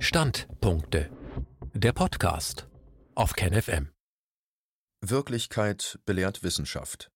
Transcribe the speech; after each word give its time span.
Standpunkte. 0.00 1.10
Der 1.74 1.92
Podcast 1.92 2.68
auf 3.16 3.32
KenFM. 3.32 3.90
Wirklichkeit 5.00 5.98
belehrt 6.06 6.44
Wissenschaft. 6.44 7.10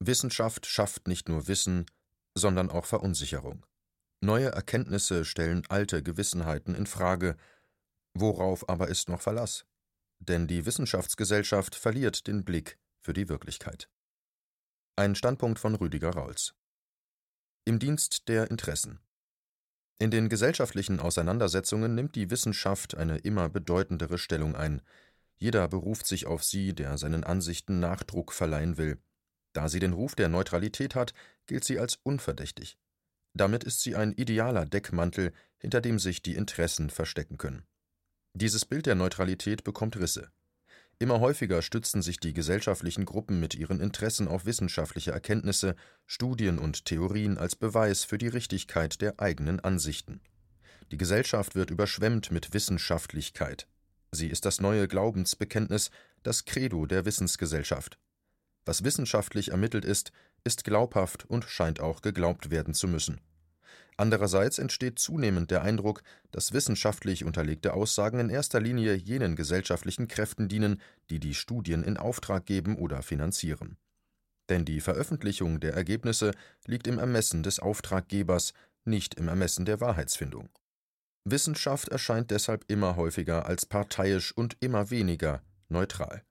Wissenschaft 0.00 0.66
schafft 0.66 1.06
nicht 1.06 1.28
nur 1.28 1.46
Wissen, 1.46 1.86
sondern 2.36 2.68
auch 2.68 2.84
Verunsicherung. 2.84 3.64
Neue 4.20 4.48
Erkenntnisse 4.48 5.24
stellen 5.24 5.62
alte 5.68 6.02
Gewissenheiten 6.02 6.74
in 6.74 6.86
Frage. 6.86 7.36
Worauf 8.12 8.68
aber 8.68 8.88
ist 8.88 9.08
noch 9.08 9.20
Verlass? 9.20 9.64
Denn 10.18 10.48
die 10.48 10.66
Wissenschaftsgesellschaft 10.66 11.76
verliert 11.76 12.26
den 12.26 12.44
Blick 12.44 12.76
für 13.02 13.12
die 13.12 13.28
Wirklichkeit. 13.28 13.88
Ein 14.96 15.14
Standpunkt 15.14 15.60
von 15.60 15.76
Rüdiger 15.76 16.10
Rauls. 16.10 16.54
Im 17.64 17.78
Dienst 17.78 18.28
der 18.28 18.50
Interessen. 18.50 18.98
In 19.98 20.10
den 20.10 20.28
gesellschaftlichen 20.28 20.98
Auseinandersetzungen 20.98 21.94
nimmt 21.94 22.16
die 22.16 22.30
Wissenschaft 22.30 22.96
eine 22.96 23.18
immer 23.18 23.48
bedeutendere 23.48 24.18
Stellung 24.18 24.56
ein. 24.56 24.82
Jeder 25.38 25.68
beruft 25.68 26.06
sich 26.06 26.26
auf 26.26 26.42
sie, 26.42 26.74
der 26.74 26.98
seinen 26.98 27.24
Ansichten 27.24 27.78
Nachdruck 27.80 28.32
verleihen 28.32 28.76
will. 28.76 28.98
Da 29.52 29.68
sie 29.68 29.78
den 29.78 29.92
Ruf 29.92 30.16
der 30.16 30.28
Neutralität 30.28 30.94
hat, 30.94 31.14
gilt 31.46 31.64
sie 31.64 31.78
als 31.78 31.98
unverdächtig. 32.02 32.76
Damit 33.34 33.64
ist 33.64 33.82
sie 33.82 33.94
ein 33.94 34.12
idealer 34.12 34.66
Deckmantel, 34.66 35.32
hinter 35.58 35.80
dem 35.80 35.98
sich 35.98 36.22
die 36.22 36.34
Interessen 36.34 36.90
verstecken 36.90 37.38
können. 37.38 37.64
Dieses 38.34 38.64
Bild 38.64 38.86
der 38.86 38.96
Neutralität 38.96 39.62
bekommt 39.62 39.96
Risse. 39.96 40.30
Immer 40.98 41.20
häufiger 41.20 41.60
stützen 41.60 42.02
sich 42.02 42.20
die 42.20 42.32
gesellschaftlichen 42.32 43.04
Gruppen 43.04 43.40
mit 43.40 43.54
ihren 43.54 43.80
Interessen 43.80 44.28
auf 44.28 44.46
wissenschaftliche 44.46 45.10
Erkenntnisse, 45.10 45.74
Studien 46.06 46.58
und 46.58 46.84
Theorien 46.84 47.36
als 47.36 47.56
Beweis 47.56 48.04
für 48.04 48.18
die 48.18 48.28
Richtigkeit 48.28 49.00
der 49.00 49.18
eigenen 49.18 49.60
Ansichten. 49.60 50.20
Die 50.92 50.96
Gesellschaft 50.96 51.54
wird 51.56 51.70
überschwemmt 51.70 52.30
mit 52.30 52.54
Wissenschaftlichkeit. 52.54 53.66
Sie 54.12 54.28
ist 54.28 54.44
das 54.44 54.60
neue 54.60 54.86
Glaubensbekenntnis, 54.86 55.90
das 56.22 56.44
Credo 56.44 56.86
der 56.86 57.04
Wissensgesellschaft. 57.04 57.98
Was 58.64 58.84
wissenschaftlich 58.84 59.50
ermittelt 59.50 59.84
ist, 59.84 60.12
ist 60.44 60.64
glaubhaft 60.64 61.24
und 61.24 61.44
scheint 61.44 61.80
auch 61.80 62.00
geglaubt 62.02 62.50
werden 62.50 62.74
zu 62.74 62.86
müssen. 62.86 63.20
Andererseits 63.96 64.58
entsteht 64.58 64.98
zunehmend 64.98 65.50
der 65.50 65.62
Eindruck, 65.62 66.02
dass 66.32 66.52
wissenschaftlich 66.52 67.24
unterlegte 67.24 67.74
Aussagen 67.74 68.18
in 68.18 68.28
erster 68.28 68.60
Linie 68.60 68.94
jenen 68.94 69.36
gesellschaftlichen 69.36 70.08
Kräften 70.08 70.48
dienen, 70.48 70.80
die 71.10 71.20
die 71.20 71.34
Studien 71.34 71.84
in 71.84 71.96
Auftrag 71.96 72.44
geben 72.44 72.76
oder 72.76 73.02
finanzieren. 73.02 73.76
Denn 74.48 74.64
die 74.64 74.80
Veröffentlichung 74.80 75.60
der 75.60 75.74
Ergebnisse 75.74 76.32
liegt 76.66 76.86
im 76.86 76.98
Ermessen 76.98 77.42
des 77.42 77.60
Auftraggebers, 77.60 78.52
nicht 78.84 79.14
im 79.14 79.28
Ermessen 79.28 79.64
der 79.64 79.80
Wahrheitsfindung. 79.80 80.50
Wissenschaft 81.24 81.88
erscheint 81.88 82.30
deshalb 82.30 82.64
immer 82.68 82.96
häufiger 82.96 83.46
als 83.46 83.64
parteiisch 83.64 84.32
und 84.32 84.56
immer 84.60 84.90
weniger 84.90 85.42
neutral. 85.68 86.22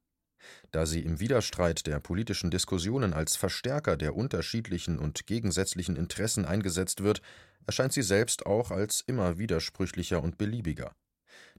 Da 0.71 0.85
sie 0.85 0.99
im 0.99 1.19
Widerstreit 1.19 1.87
der 1.87 1.99
politischen 1.99 2.51
Diskussionen 2.51 3.13
als 3.13 3.35
Verstärker 3.35 3.97
der 3.97 4.15
unterschiedlichen 4.15 4.99
und 4.99 5.25
gegensätzlichen 5.25 5.95
Interessen 5.95 6.45
eingesetzt 6.45 7.01
wird, 7.01 7.21
erscheint 7.65 7.93
sie 7.93 8.01
selbst 8.01 8.45
auch 8.45 8.71
als 8.71 9.01
immer 9.01 9.37
widersprüchlicher 9.37 10.21
und 10.21 10.37
beliebiger. 10.37 10.95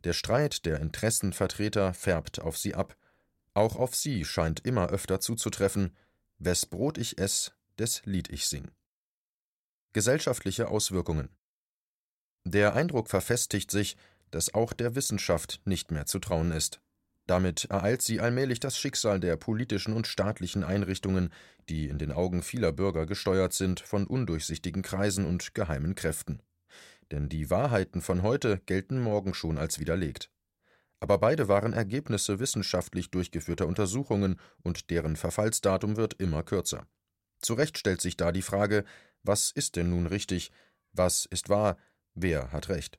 Der 0.05 0.13
Streit 0.13 0.67
der 0.67 0.81
Interessenvertreter 0.81 1.95
färbt 1.95 2.41
auf 2.41 2.59
sie 2.59 2.75
ab. 2.75 2.97
Auch 3.55 3.77
auf 3.77 3.95
sie 3.95 4.25
scheint 4.25 4.61
immer 4.61 4.89
öfter 4.89 5.21
zuzutreffen: 5.21 5.97
Wes 6.39 6.67
Brot 6.67 6.99
ich 6.99 7.19
ess, 7.19 7.53
des 7.79 8.03
Lied 8.05 8.29
ich 8.31 8.47
sing. 8.47 8.71
Gesellschaftliche 9.93 10.69
Auswirkungen 10.69 11.31
Der 12.45 12.75
Eindruck 12.75 13.09
verfestigt 13.09 13.71
sich, 13.71 13.97
dass 14.31 14.53
auch 14.53 14.73
der 14.73 14.97
Wissenschaft 14.97 15.61
nicht 15.65 15.91
mehr 15.91 16.07
zu 16.07 16.19
trauen 16.19 16.51
ist. 16.51 16.81
Damit 17.27 17.67
ereilt 17.67 18.03
sie 18.03 18.21
allmählich 18.21 18.61
das 18.61 18.79
Schicksal 18.79 19.19
der 19.19 19.37
politischen 19.37 19.95
und 19.95 20.07
staatlichen 20.07 20.63
Einrichtungen, 20.63 21.33
die 21.69 21.89
in 21.89 21.99
den 21.99 22.13
Augen 22.13 22.43
vieler 22.43 22.73
Bürger 22.73 23.07
gesteuert 23.07 23.55
sind 23.55 23.81
von 23.81 24.07
undurchsichtigen 24.07 24.83
Kreisen 24.83 25.25
und 25.25 25.55
geheimen 25.55 25.95
Kräften. 25.95 26.43
Denn 27.11 27.29
die 27.29 27.49
Wahrheiten 27.49 28.03
von 28.03 28.23
heute 28.23 28.61
gelten 28.67 29.01
morgen 29.01 29.33
schon 29.33 29.57
als 29.57 29.79
widerlegt. 29.79 30.31
Aber 31.01 31.19
beide 31.19 31.49
waren 31.49 31.73
Ergebnisse 31.73 32.41
wissenschaftlich 32.41 33.11
durchgeführter 33.11 33.67
Untersuchungen 33.67 34.41
und 34.63 34.91
deren 34.91 35.17
Verfallsdatum 35.17 35.97
wird 35.97 36.15
immer 36.15 36.43
kürzer. 36.43 36.87
Zu 37.41 37.55
Recht 37.55 37.79
stellt 37.79 38.01
sich 38.01 38.17
da 38.17 38.33
die 38.33 38.43
Frage, 38.43 38.85
was 39.23 39.51
ist 39.51 39.77
denn 39.77 39.91
nun 39.91 40.07
richtig, 40.07 40.51
was 40.93 41.27
ist 41.27 41.49
wahr, 41.49 41.77
wer 42.15 42.53
hat 42.53 42.69
recht? 42.69 42.99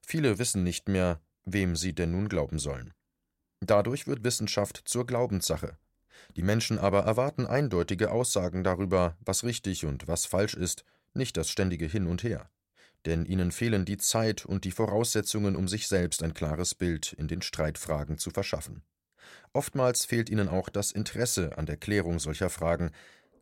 Viele 0.00 0.38
wissen 0.38 0.62
nicht 0.62 0.88
mehr, 0.88 1.20
wem 1.44 1.76
sie 1.76 1.94
denn 1.94 2.12
nun 2.12 2.28
glauben 2.28 2.58
sollen. 2.58 2.92
Dadurch 3.64 4.08
wird 4.08 4.24
Wissenschaft 4.24 4.82
zur 4.86 5.06
Glaubenssache. 5.06 5.76
Die 6.34 6.42
Menschen 6.42 6.80
aber 6.80 7.04
erwarten 7.04 7.46
eindeutige 7.46 8.10
Aussagen 8.10 8.64
darüber, 8.64 9.16
was 9.20 9.44
richtig 9.44 9.86
und 9.86 10.08
was 10.08 10.26
falsch 10.26 10.54
ist, 10.54 10.84
nicht 11.14 11.36
das 11.36 11.48
ständige 11.48 11.86
Hin 11.86 12.08
und 12.08 12.24
Her. 12.24 12.50
Denn 13.06 13.24
ihnen 13.24 13.52
fehlen 13.52 13.84
die 13.84 13.98
Zeit 13.98 14.44
und 14.44 14.64
die 14.64 14.72
Voraussetzungen, 14.72 15.54
um 15.54 15.68
sich 15.68 15.86
selbst 15.86 16.24
ein 16.24 16.34
klares 16.34 16.74
Bild 16.74 17.12
in 17.12 17.28
den 17.28 17.40
Streitfragen 17.40 18.18
zu 18.18 18.30
verschaffen. 18.30 18.82
Oftmals 19.52 20.06
fehlt 20.06 20.28
ihnen 20.28 20.48
auch 20.48 20.68
das 20.68 20.90
Interesse 20.90 21.56
an 21.56 21.66
der 21.66 21.76
Klärung 21.76 22.18
solcher 22.18 22.50
Fragen, 22.50 22.90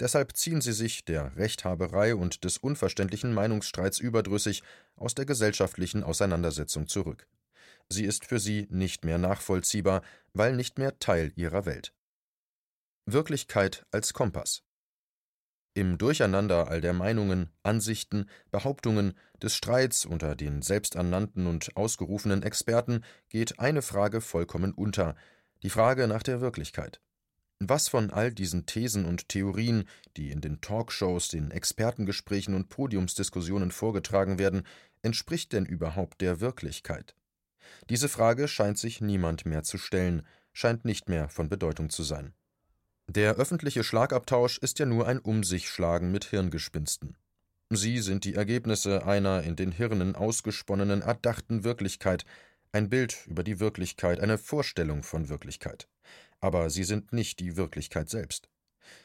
deshalb 0.00 0.36
ziehen 0.36 0.60
sie 0.60 0.74
sich 0.74 1.06
der 1.06 1.34
Rechthaberei 1.36 2.14
und 2.14 2.44
des 2.44 2.58
unverständlichen 2.58 3.32
Meinungsstreits 3.32 3.98
überdrüssig 3.98 4.62
aus 4.96 5.14
der 5.14 5.24
gesellschaftlichen 5.24 6.04
Auseinandersetzung 6.04 6.88
zurück. 6.88 7.26
Sie 7.92 8.04
ist 8.04 8.24
für 8.24 8.38
sie 8.38 8.68
nicht 8.70 9.04
mehr 9.04 9.18
nachvollziehbar, 9.18 10.02
weil 10.32 10.54
nicht 10.54 10.78
mehr 10.78 10.98
Teil 10.98 11.32
ihrer 11.34 11.66
Welt. 11.66 11.92
Wirklichkeit 13.06 13.84
als 13.90 14.12
Kompass. 14.12 14.62
Im 15.74 15.98
Durcheinander 15.98 16.68
all 16.68 16.80
der 16.80 16.92
Meinungen, 16.92 17.50
Ansichten, 17.62 18.28
Behauptungen, 18.50 19.14
des 19.42 19.54
Streits 19.54 20.04
unter 20.04 20.34
den 20.36 20.62
selbsternannten 20.62 21.46
und 21.46 21.76
ausgerufenen 21.76 22.42
Experten 22.42 23.04
geht 23.28 23.58
eine 23.58 23.82
Frage 23.82 24.20
vollkommen 24.20 24.72
unter, 24.72 25.16
die 25.62 25.70
Frage 25.70 26.08
nach 26.08 26.22
der 26.22 26.40
Wirklichkeit. 26.40 27.00
Was 27.60 27.88
von 27.88 28.10
all 28.10 28.32
diesen 28.32 28.66
Thesen 28.66 29.04
und 29.04 29.28
Theorien, 29.28 29.84
die 30.16 30.30
in 30.30 30.40
den 30.40 30.60
Talkshows, 30.60 31.28
den 31.28 31.50
Expertengesprächen 31.50 32.54
und 32.54 32.68
Podiumsdiskussionen 32.68 33.70
vorgetragen 33.70 34.38
werden, 34.38 34.66
entspricht 35.02 35.52
denn 35.52 35.66
überhaupt 35.66 36.20
der 36.20 36.40
Wirklichkeit? 36.40 37.14
Diese 37.88 38.08
Frage 38.08 38.48
scheint 38.48 38.78
sich 38.78 39.00
niemand 39.00 39.46
mehr 39.46 39.62
zu 39.62 39.78
stellen, 39.78 40.26
scheint 40.52 40.84
nicht 40.84 41.08
mehr 41.08 41.28
von 41.28 41.48
Bedeutung 41.48 41.90
zu 41.90 42.02
sein. 42.02 42.34
Der 43.08 43.34
öffentliche 43.34 43.82
Schlagabtausch 43.82 44.58
ist 44.58 44.78
ja 44.78 44.86
nur 44.86 45.06
ein 45.06 45.18
Umsichschlagen 45.18 46.12
mit 46.12 46.26
Hirngespinsten. 46.26 47.16
Sie 47.70 47.98
sind 47.98 48.24
die 48.24 48.34
Ergebnisse 48.34 49.06
einer 49.06 49.42
in 49.42 49.56
den 49.56 49.72
Hirnen 49.72 50.16
ausgesponnenen, 50.16 51.02
erdachten 51.02 51.64
Wirklichkeit, 51.64 52.24
ein 52.72 52.88
Bild 52.88 53.26
über 53.26 53.42
die 53.42 53.60
Wirklichkeit, 53.60 54.20
eine 54.20 54.38
Vorstellung 54.38 55.02
von 55.02 55.28
Wirklichkeit. 55.28 55.88
Aber 56.40 56.70
sie 56.70 56.84
sind 56.84 57.12
nicht 57.12 57.40
die 57.40 57.56
Wirklichkeit 57.56 58.08
selbst. 58.08 58.48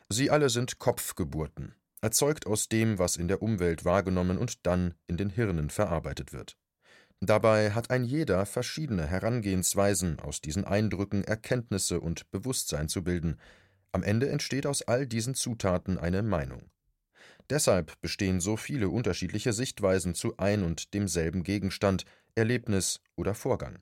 Sie 0.09 0.29
alle 0.29 0.49
sind 0.49 0.79
Kopfgeburten, 0.79 1.75
erzeugt 2.01 2.47
aus 2.47 2.69
dem, 2.69 2.99
was 2.99 3.17
in 3.17 3.27
der 3.27 3.41
Umwelt 3.41 3.85
wahrgenommen 3.85 4.37
und 4.37 4.65
dann 4.65 4.93
in 5.07 5.17
den 5.17 5.29
Hirnen 5.29 5.69
verarbeitet 5.69 6.33
wird. 6.33 6.57
Dabei 7.25 7.71
hat 7.71 7.89
ein 7.89 8.03
jeder 8.03 8.45
verschiedene 8.45 9.07
Herangehensweisen, 9.07 10.19
aus 10.19 10.41
diesen 10.41 10.63
Eindrücken 10.63 11.23
Erkenntnisse 11.23 11.99
und 11.99 12.29
Bewusstsein 12.29 12.87
zu 12.87 13.03
bilden. 13.03 13.39
Am 13.91 14.03
Ende 14.03 14.29
entsteht 14.29 14.67
aus 14.67 14.83
all 14.83 15.07
diesen 15.07 15.33
Zutaten 15.33 15.97
eine 15.97 16.21
Meinung. 16.21 16.69
Deshalb 17.49 17.99
bestehen 17.99 18.39
so 18.39 18.57
viele 18.57 18.89
unterschiedliche 18.89 19.53
Sichtweisen 19.53 20.13
zu 20.13 20.37
ein 20.37 20.61
und 20.61 20.93
demselben 20.93 21.41
Gegenstand, 21.41 22.05
Erlebnis 22.35 22.99
oder 23.15 23.33
Vorgang. 23.33 23.79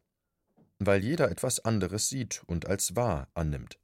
Weil 0.80 1.04
jeder 1.04 1.30
etwas 1.30 1.60
anderes 1.66 2.08
sieht 2.08 2.44
und 2.46 2.68
als 2.68 2.96
wahr 2.96 3.28
annimmt. 3.34 3.78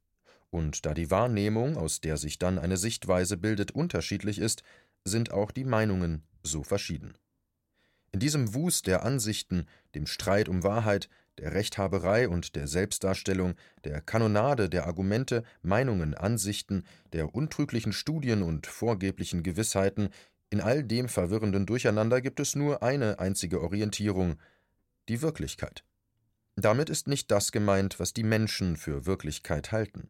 Und 0.51 0.85
da 0.85 0.93
die 0.93 1.11
Wahrnehmung, 1.11 1.75
aus 1.75 1.99
der 1.99 2.15
sich 2.15 2.39
dann 2.39 2.59
eine 2.59 2.77
Sichtweise 2.77 3.35
bildet, 3.35 3.71
unterschiedlich 3.71 4.39
ist, 4.39 4.63
sind 5.03 5.33
auch 5.33 5.51
die 5.51 5.65
Meinungen 5.65 6.23
so 6.43 6.63
verschieden. 6.63 7.17
In 8.11 8.19
diesem 8.19 8.53
Wust 8.53 8.87
der 8.87 9.03
Ansichten, 9.03 9.67
dem 9.95 10.07
Streit 10.07 10.49
um 10.49 10.63
Wahrheit, 10.63 11.09
der 11.37 11.53
Rechthaberei 11.53 12.27
und 12.27 12.55
der 12.55 12.67
Selbstdarstellung, 12.67 13.55
der 13.83 14.01
Kanonade 14.01 14.69
der 14.69 14.87
Argumente, 14.87 15.43
Meinungen, 15.61 16.13
Ansichten, 16.13 16.83
der 17.13 17.33
untrüglichen 17.33 17.93
Studien 17.93 18.43
und 18.43 18.67
vorgeblichen 18.67 19.43
Gewissheiten, 19.43 20.09
in 20.49 20.61
all 20.61 20.83
dem 20.83 21.07
verwirrenden 21.07 21.65
Durcheinander 21.65 22.21
gibt 22.21 22.39
es 22.39 22.55
nur 22.55 22.81
eine 22.81 23.19
einzige 23.19 23.61
Orientierung 23.61 24.37
die 25.07 25.21
Wirklichkeit. 25.21 25.83
Damit 26.55 26.89
ist 26.89 27.07
nicht 27.07 27.31
das 27.31 27.51
gemeint, 27.51 27.99
was 27.99 28.13
die 28.13 28.23
Menschen 28.23 28.75
für 28.75 29.05
Wirklichkeit 29.05 29.71
halten, 29.71 30.09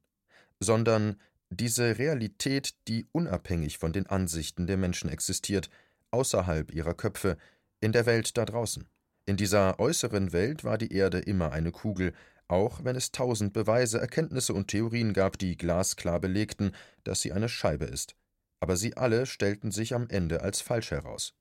sondern 0.60 1.18
diese 1.50 1.98
Realität, 1.98 2.76
die 2.88 3.06
unabhängig 3.12 3.78
von 3.78 3.92
den 3.92 4.08
Ansichten 4.08 4.66
der 4.66 4.78
Menschen 4.78 5.10
existiert, 5.10 5.70
außerhalb 6.12 6.72
ihrer 6.72 6.94
Köpfe, 6.94 7.38
in 7.82 7.92
der 7.92 8.06
Welt 8.06 8.38
da 8.38 8.46
draußen, 8.46 8.88
In 9.26 9.38
dieser 9.38 9.80
äußeren 9.80 10.34
Welt 10.34 10.64
war 10.64 10.78
die 10.78 10.92
Erde 10.92 11.20
immer 11.20 11.52
eine 11.52 11.72
Kugel, 11.72 12.14
auch 12.48 12.84
wenn 12.84 12.96
es 12.96 13.12
tausend 13.12 13.54
Beweise, 13.54 14.00
Erkenntnisse 14.00 14.54
und 14.54 14.68
Theorien 14.68 15.14
gab, 15.14 15.38
die 15.38 15.56
glasklar 15.56 16.20
belegten, 16.20 16.72
dass 17.04 17.22
sie 17.22 17.32
eine 17.32 17.48
Scheibe 17.48 17.86
ist. 17.86 18.16
Aber 18.60 18.76
sie 18.76 18.98
alle 18.98 19.28
stellten 19.28 19.72
sich 19.72 19.94
am 19.94 20.10
Ende 20.10 20.42
als 20.42 20.62
falsch 20.62 20.92
heraus. 20.92 21.36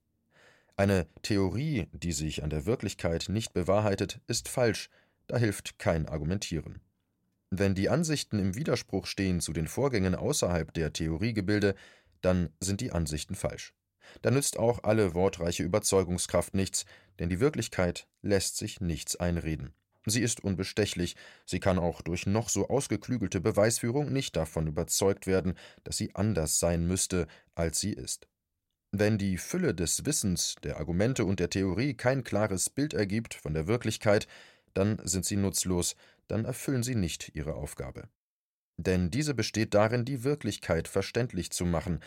Eine 0.77 1.07
Theorie, 1.23 1.89
die 1.93 2.13
sich 2.13 2.45
an 2.45 2.51
der 2.51 2.67
Wirklichkeit 2.67 3.29
nicht 3.29 3.53
bewahrheitet, 3.53 4.21
ist 4.29 4.49
falsch, 4.49 4.91
da 5.27 5.39
hilft 5.39 5.79
kein 5.79 6.07
Argumentieren. 6.07 6.81
Wenn 7.51 7.75
die 7.75 7.89
Ansichten 7.89 8.39
im 8.39 8.55
Widerspruch 8.55 9.07
stehen 9.07 9.41
zu 9.41 9.53
den 9.53 9.67
Vorgängen 9.67 10.15
außerhalb 10.15 10.73
der 10.75 10.93
Theoriegebilde, 10.93 11.75
dann 12.21 12.51
sind 12.61 12.81
die 12.81 12.93
Ansichten 12.93 13.35
falsch. 13.35 13.73
Da 14.23 14.31
nützt 14.31 14.59
auch 14.59 14.85
alle 14.85 15.15
wortreiche 15.15 15.63
Überzeugungskraft 15.63 16.55
nichts, 16.55 16.85
denn 17.19 17.29
die 17.29 17.41
Wirklichkeit 17.41 18.07
lässt 18.23 18.57
sich 18.57 18.81
nichts 18.81 19.17
einreden. 19.17 19.73
Sie 20.07 20.23
ist 20.23 20.43
unbestechlich, 20.43 21.17
sie 21.45 21.61
kann 21.61 21.79
auch 21.79 22.01
durch 22.03 22.27
noch 22.27 22.49
so 22.49 22.69
ausgeklügelte 22.69 23.41
Beweisführung 23.41 24.13
nicht 24.13 24.37
davon 24.37 24.67
überzeugt 24.67 25.27
werden, 25.27 25.55
dass 25.85 25.97
sie 25.97 26.15
anders 26.15 26.59
sein 26.59 26.87
müsste, 26.87 27.27
als 27.55 27.81
sie 27.81 27.93
ist. 27.93 28.27
Wenn 28.91 29.19
die 29.19 29.37
Fülle 29.37 29.75
des 29.75 30.07
Wissens, 30.07 30.55
der 30.63 30.79
Argumente 30.79 31.27
und 31.27 31.41
der 31.41 31.51
Theorie 31.51 31.95
kein 31.95 32.25
klares 32.25 32.71
Bild 32.71 32.95
ergibt 32.95 33.35
von 33.35 33.53
der 33.53 33.67
Wirklichkeit, 33.67 34.27
dann 34.73 34.99
sind 35.05 35.27
sie 35.27 35.37
nutzlos, 35.37 35.95
dann 36.27 36.47
erfüllen 36.47 36.83
sie 36.83 36.95
nicht 36.95 37.33
ihre 37.35 37.55
Aufgabe. 37.55 38.09
Denn 38.79 39.11
diese 39.11 39.35
besteht 39.35 39.75
darin, 39.75 40.05
die 40.05 40.25
Wirklichkeit 40.25 40.89
verständlich 40.89 41.51
zu 41.51 41.67
machen, 41.67 42.01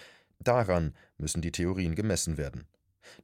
daran 0.44 0.94
müssen 1.18 1.42
die 1.42 1.52
Theorien 1.52 1.96
gemessen 1.96 2.38
werden. 2.38 2.66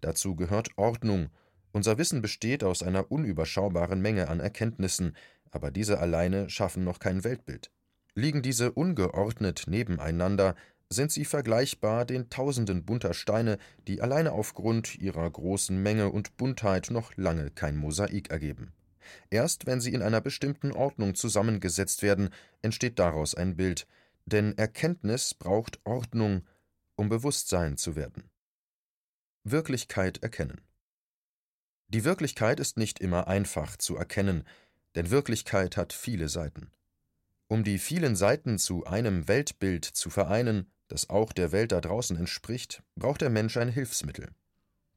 Dazu 0.02 0.36
gehört 0.36 0.69
Ordnung, 0.78 1.30
unser 1.72 1.98
Wissen 1.98 2.22
besteht 2.22 2.64
aus 2.64 2.81
einer 2.81 3.12
unüberschaubaren 3.12 4.02
Menge 4.02 4.30
an 4.30 4.40
Erkenntnissen, 4.40 5.16
aber 5.52 5.72
diese 5.72 6.00
alleine 6.00 6.50
schaffen 6.50 6.84
noch 6.84 7.00
kein 7.00 7.24
Weltbild. 7.24 7.72
Liegen 8.16 8.42
diese 8.42 8.72
ungeordnet 8.72 9.66
nebeneinander, 9.68 10.56
sind 10.90 11.12
sie 11.12 11.25
vergleichbar 11.25 12.06
den 12.06 12.30
Tausenden 12.30 12.86
bunter 12.86 13.14
Steine, 13.14 13.58
die 13.88 14.02
alleine 14.02 14.31
aufgrund 14.31 14.98
ihrer 14.98 15.30
großen 15.30 15.81
Menge 15.81 16.10
und 16.10 16.38
Buntheit 16.38 16.90
noch 16.92 17.16
lange 17.18 17.52
kein 17.52 17.78
Mosaik 17.78 18.31
ergeben. 18.31 18.74
Erst 19.30 19.68
wenn 19.68 19.81
sie 19.81 19.94
in 19.94 20.02
einer 20.02 20.22
bestimmten 20.22 20.72
Ordnung 20.72 21.16
zusammengesetzt 21.16 22.02
werden, 22.04 22.30
entsteht 22.62 23.00
daraus 23.00 23.36
ein 23.36 23.56
Bild, 23.56 23.88
denn 24.25 24.58
Erkenntnis 24.58 25.34
braucht 25.34 25.80
Ordnung, 25.86 26.44
um 26.98 27.08
Bewusstsein 27.08 27.78
zu 27.78 27.96
werden. 27.96 28.30
Wirklichkeit 29.44 30.22
erkennen. 30.24 30.60
Die 31.88 32.04
Wirklichkeit 32.04 32.60
ist 32.60 32.78
nicht 32.78 33.00
immer 33.00 33.28
einfach 33.28 33.78
zu 33.78 33.96
erkennen, 33.96 34.44
denn 34.96 35.10
Wirklichkeit 35.10 35.78
hat 35.78 35.94
viele 35.94 36.28
Seiten. 36.28 36.72
Um 37.48 37.64
die 37.64 37.80
vielen 37.80 38.18
Seiten 38.18 38.58
zu 38.58 38.86
einem 38.86 39.30
Weltbild 39.30 39.86
zu 39.86 40.10
vereinen, 40.10 40.70
das 40.90 41.10
auch 41.10 41.32
der 41.32 41.54
Welt 41.54 41.72
da 41.72 41.80
draußen 41.80 42.18
entspricht, 42.18 42.84
braucht 42.96 43.22
der 43.22 43.30
Mensch 43.30 43.56
ein 43.56 43.70
Hilfsmittel. 43.70 44.30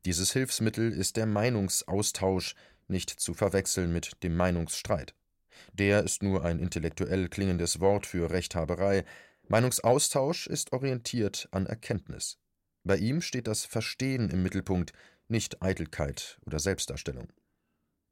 Dieses 0.05 0.33
Hilfsmittel 0.33 0.91
ist 0.91 1.17
der 1.17 1.27
Meinungsaustausch, 1.27 2.57
nicht 2.89 3.11
zu 3.11 3.35
verwechseln 3.35 3.93
mit 3.93 4.23
dem 4.25 4.37
Meinungsstreit. 4.37 5.15
Der 5.73 6.03
ist 6.03 6.23
nur 6.23 6.45
ein 6.45 6.59
intellektuell 6.59 7.29
klingendes 7.29 7.79
Wort 7.79 8.07
für 8.07 8.31
Rechthaberei. 8.31 9.05
Meinungsaustausch 9.51 10.47
ist 10.47 10.73
orientiert 10.73 11.49
an 11.51 11.67
Erkenntnis. 11.67 12.39
Bei 12.85 12.97
ihm 12.97 13.21
steht 13.21 13.49
das 13.49 13.65
Verstehen 13.65 14.31
im 14.31 14.45
Mittelpunkt, 14.45 14.93
nicht 15.27 15.61
Eitelkeit 15.61 16.39
oder 16.47 16.61
Selbstdarstellung. 16.61 17.33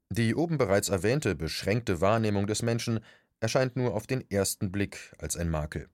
Die 0.09 0.35
oben 0.35 0.57
bereits 0.57 0.89
erwähnte 0.89 1.35
beschränkte 1.35 2.01
Wahrnehmung 2.01 2.45
des 2.45 2.61
Menschen 2.61 2.99
erscheint 3.39 3.77
nur 3.77 3.93
auf 3.95 4.05
den 4.05 4.29
ersten 4.29 4.69
Blick 4.69 5.13
als 5.17 5.37
ein 5.37 5.49
Makel. 5.49 5.87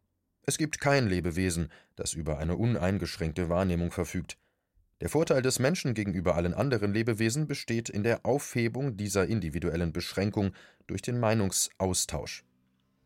Es 0.48 0.58
gibt 0.58 0.82
kein 0.82 1.08
Lebewesen, 1.08 1.72
das 1.96 2.14
über 2.14 2.40
eine 2.40 2.56
uneingeschränkte 2.56 3.48
Wahrnehmung 3.48 3.92
verfügt. 3.92 4.40
Der 5.00 5.10
Vorteil 5.10 5.44
des 5.44 5.60
Menschen 5.60 5.94
gegenüber 5.94 6.34
allen 6.34 6.56
anderen 6.56 6.92
Lebewesen 6.92 7.46
besteht 7.46 7.88
in 7.90 8.02
der 8.02 8.26
Aufhebung 8.26 8.98
dieser 8.98 9.28
individuellen 9.28 9.94
Beschränkung 9.94 10.56
durch 10.88 11.04
den 11.04 11.20
Meinungsaustausch. 11.20 12.44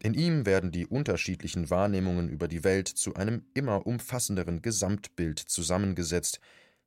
In 0.02 0.14
ihm 0.14 0.46
werden 0.46 0.72
die 0.72 0.88
unterschiedlichen 0.88 1.70
Wahrnehmungen 1.70 2.30
über 2.30 2.48
die 2.48 2.64
Welt 2.64 2.88
zu 2.88 3.16
einem 3.16 3.44
immer 3.54 3.86
umfassenderen 3.86 4.62
Gesamtbild 4.62 5.40
zusammengesetzt, 5.40 6.40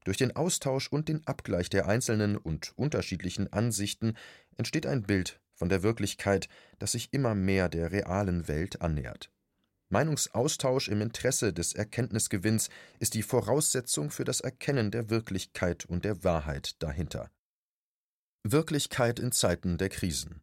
durch 0.05 0.17
den 0.17 0.35
Austausch 0.35 0.88
und 0.88 1.09
den 1.09 1.25
Abgleich 1.26 1.69
der 1.69 1.87
einzelnen 1.87 2.37
und 2.37 2.76
unterschiedlichen 2.76 3.53
Ansichten 3.53 4.14
entsteht 4.56 4.87
ein 4.87 5.03
Bild 5.03 5.41
von 5.55 5.69
der 5.69 5.82
Wirklichkeit, 5.82 6.49
das 6.79 6.93
sich 6.93 7.12
immer 7.12 7.35
mehr 7.35 7.69
der 7.69 7.93
realen 7.93 8.49
Welt 8.49 8.81
annähert. 8.81 9.31
Meinungsaustausch 9.91 10.88
im 10.88 11.03
Interesse 11.03 11.53
des 11.53 11.75
Erkenntnisgewinns 11.75 12.70
ist 12.99 13.15
die 13.15 13.23
Voraussetzung 13.23 14.11
für 14.11 14.25
das 14.25 14.41
Erkennen 14.41 14.91
der 14.91 15.11
Wirklichkeit 15.11 15.85
und 15.85 16.05
der 16.05 16.25
Wahrheit 16.25 16.82
dahinter. 16.82 17.31
Wirklichkeit 18.43 19.20
in 19.20 19.31
Zeiten 19.31 19.76
der 19.76 19.91
Krisen 19.91 20.41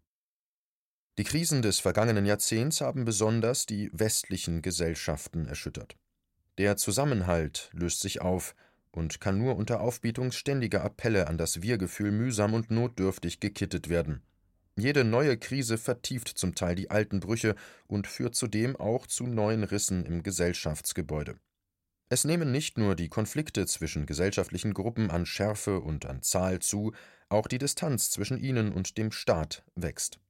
Die 1.19 1.25
Krisen 1.25 1.61
des 1.61 1.79
vergangenen 1.81 2.25
Jahrzehnts 2.25 2.79
haben 2.79 3.03
besonders 3.03 3.65
die 3.65 3.89
westlichen 3.91 4.61
Gesellschaften 4.61 5.47
erschüttert. 5.47 5.97
Der 6.57 6.77
Zusammenhalt 6.77 7.69
löst 7.73 7.99
sich 7.99 8.21
auf, 8.21 8.55
und 8.91 9.19
kann 9.19 9.37
nur 9.37 9.57
unter 9.57 9.81
Aufbietung 9.81 10.31
ständiger 10.31 10.81
Appelle 10.81 11.27
an 11.27 11.37
das 11.37 11.61
Wir-Gefühl 11.61 12.11
mühsam 12.11 12.53
und 12.53 12.71
notdürftig 12.71 13.41
gekittet 13.41 13.89
werden. 13.89 14.21
Jede 14.77 15.03
neue 15.03 15.37
Krise 15.37 15.77
vertieft 15.77 16.29
zum 16.29 16.55
Teil 16.55 16.75
die 16.75 16.89
alten 16.89 17.19
Brüche 17.19 17.55
und 17.87 18.07
führt 18.07 18.35
zudem 18.35 18.77
auch 18.77 19.05
zu 19.05 19.27
neuen 19.27 19.65
Rissen 19.65 20.05
im 20.05 20.23
Gesellschaftsgebäude. 20.23 21.35
Es 22.07 22.23
nehmen 22.23 22.53
nicht 22.53 22.77
nur 22.77 22.95
die 22.95 23.09
Konflikte 23.09 23.65
zwischen 23.65 24.05
gesellschaftlichen 24.05 24.73
Gruppen 24.73 25.11
an 25.11 25.25
Schärfe 25.25 25.81
und 25.81 26.05
an 26.05 26.21
Zahl 26.21 26.59
zu, 26.59 26.93
auch 27.27 27.47
die 27.47 27.57
Distanz 27.57 28.09
zwischen 28.09 28.37
ihnen 28.37 28.71
und 28.71 28.97
dem 28.97 29.11
Staat 29.11 29.65
wächst. 29.75 30.21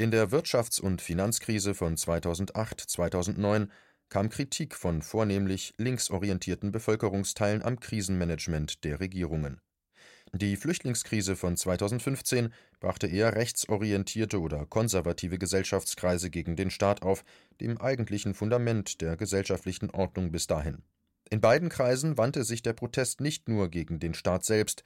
In 0.00 0.10
der 0.10 0.30
Wirtschafts- 0.30 0.80
und 0.80 1.02
Finanzkrise 1.02 1.74
von 1.74 1.94
2008-2009 1.94 3.68
kam 4.08 4.30
Kritik 4.30 4.74
von 4.74 5.02
vornehmlich 5.02 5.74
linksorientierten 5.76 6.72
Bevölkerungsteilen 6.72 7.62
am 7.62 7.78
Krisenmanagement 7.78 8.82
der 8.84 8.98
Regierungen. 9.00 9.60
Die 10.32 10.56
Flüchtlingskrise 10.56 11.36
von 11.36 11.54
2015 11.54 12.54
brachte 12.80 13.08
eher 13.08 13.34
rechtsorientierte 13.34 14.40
oder 14.40 14.64
konservative 14.64 15.36
Gesellschaftskreise 15.36 16.30
gegen 16.30 16.56
den 16.56 16.70
Staat 16.70 17.02
auf, 17.02 17.22
dem 17.60 17.76
eigentlichen 17.76 18.32
Fundament 18.32 19.02
der 19.02 19.18
gesellschaftlichen 19.18 19.90
Ordnung 19.90 20.32
bis 20.32 20.46
dahin. 20.46 20.82
In 21.28 21.42
beiden 21.42 21.68
Kreisen 21.68 22.16
wandte 22.16 22.44
sich 22.44 22.62
der 22.62 22.72
Protest 22.72 23.20
nicht 23.20 23.50
nur 23.50 23.68
gegen 23.68 24.00
den 24.00 24.14
Staat 24.14 24.46
selbst, 24.46 24.82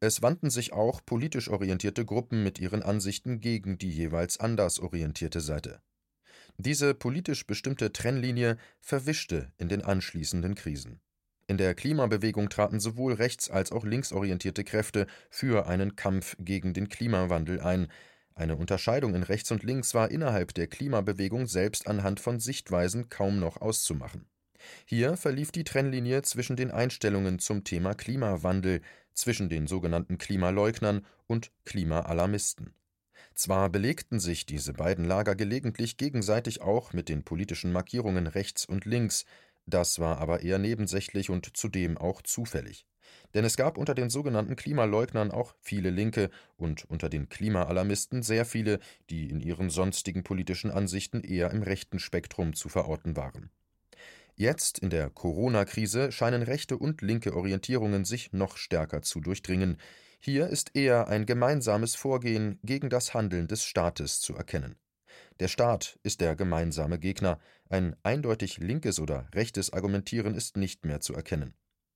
es 0.00 0.22
wandten 0.22 0.50
sich 0.50 0.72
auch 0.72 1.04
politisch 1.04 1.48
orientierte 1.48 2.04
Gruppen 2.04 2.42
mit 2.42 2.58
ihren 2.58 2.82
Ansichten 2.82 3.40
gegen 3.40 3.78
die 3.78 3.90
jeweils 3.90 4.40
anders 4.40 4.80
orientierte 4.80 5.40
Seite. 5.40 5.80
Diese 6.56 6.94
politisch 6.94 7.46
bestimmte 7.46 7.92
Trennlinie 7.92 8.56
verwischte 8.80 9.52
in 9.58 9.68
den 9.68 9.82
anschließenden 9.82 10.54
Krisen. 10.54 11.00
In 11.46 11.58
der 11.58 11.74
Klimabewegung 11.74 12.48
traten 12.48 12.80
sowohl 12.80 13.14
rechts- 13.14 13.50
als 13.50 13.72
auch 13.72 13.84
linksorientierte 13.84 14.64
Kräfte 14.64 15.06
für 15.30 15.66
einen 15.66 15.96
Kampf 15.96 16.36
gegen 16.38 16.72
den 16.74 16.88
Klimawandel 16.88 17.60
ein. 17.60 17.88
Eine 18.34 18.56
Unterscheidung 18.56 19.14
in 19.14 19.22
rechts 19.22 19.50
und 19.50 19.64
links 19.64 19.92
war 19.92 20.10
innerhalb 20.10 20.54
der 20.54 20.66
Klimabewegung 20.66 21.46
selbst 21.46 21.88
anhand 21.88 22.20
von 22.20 22.40
Sichtweisen 22.40 23.08
kaum 23.08 23.38
noch 23.40 23.60
auszumachen. 23.60 24.26
Hier 24.84 25.16
verlief 25.16 25.50
die 25.50 25.64
Trennlinie 25.64 26.22
zwischen 26.22 26.56
den 26.56 26.70
Einstellungen 26.70 27.38
zum 27.38 27.64
Thema 27.64 27.94
Klimawandel, 27.94 28.82
zwischen 29.20 29.48
den 29.48 29.66
sogenannten 29.66 30.18
Klimaleugnern 30.18 31.04
und 31.26 31.52
Klimaalarmisten. 31.64 32.74
Zwar 33.34 33.70
belegten 33.70 34.18
sich 34.18 34.46
diese 34.46 34.72
beiden 34.72 35.04
Lager 35.04 35.34
gelegentlich 35.34 35.96
gegenseitig 35.96 36.60
auch 36.60 36.92
mit 36.92 37.08
den 37.08 37.22
politischen 37.22 37.72
Markierungen 37.72 38.26
rechts 38.26 38.66
und 38.66 38.84
links, 38.84 39.24
das 39.66 39.98
war 39.98 40.18
aber 40.18 40.42
eher 40.42 40.58
nebensächlich 40.58 41.30
und 41.30 41.56
zudem 41.56 41.96
auch 41.96 42.22
zufällig. 42.22 42.86
Denn 43.34 43.44
es 43.44 43.56
gab 43.56 43.78
unter 43.78 43.94
den 43.94 44.10
sogenannten 44.10 44.56
Klimaleugnern 44.56 45.30
auch 45.30 45.54
viele 45.60 45.90
Linke 45.90 46.30
und 46.56 46.84
unter 46.84 47.08
den 47.08 47.28
Klimaalarmisten 47.28 48.22
sehr 48.22 48.44
viele, 48.44 48.80
die 49.10 49.30
in 49.30 49.40
ihren 49.40 49.70
sonstigen 49.70 50.24
politischen 50.24 50.70
Ansichten 50.70 51.22
eher 51.22 51.50
im 51.50 51.62
rechten 51.62 51.98
Spektrum 51.98 52.54
zu 52.54 52.68
verorten 52.68 53.16
waren. 53.16 53.50
Jetzt, 54.40 54.78
in 54.78 54.88
der 54.88 55.10
Corona-Krise, 55.10 56.12
scheinen 56.12 56.40
rechte 56.40 56.78
und 56.78 57.02
linke 57.02 57.36
Orientierungen 57.36 58.06
sich 58.06 58.32
noch 58.32 58.56
stärker 58.56 59.02
zu 59.02 59.20
durchdringen. 59.20 59.76
Hier 60.18 60.46
ist 60.46 60.74
eher 60.74 61.08
ein 61.08 61.26
gemeinsames 61.26 61.94
Vorgehen 61.94 62.58
gegen 62.62 62.88
das 62.88 63.12
Handeln 63.12 63.48
des 63.48 63.66
Staates 63.66 64.18
zu 64.22 64.34
erkennen. 64.34 64.76
Der 65.40 65.48
Staat 65.48 65.98
ist 66.04 66.22
der 66.22 66.36
gemeinsame 66.36 66.98
Gegner, 66.98 67.38
ein 67.68 67.96
eindeutig 68.02 68.56
linkes 68.56 68.98
oder 68.98 69.28
rechtes 69.34 69.74
Argumentieren 69.74 70.34
ist 70.34 70.56
nicht 70.56 70.86
mehr 70.86 71.02
zu 71.02 71.12
erkennen. 71.12 71.52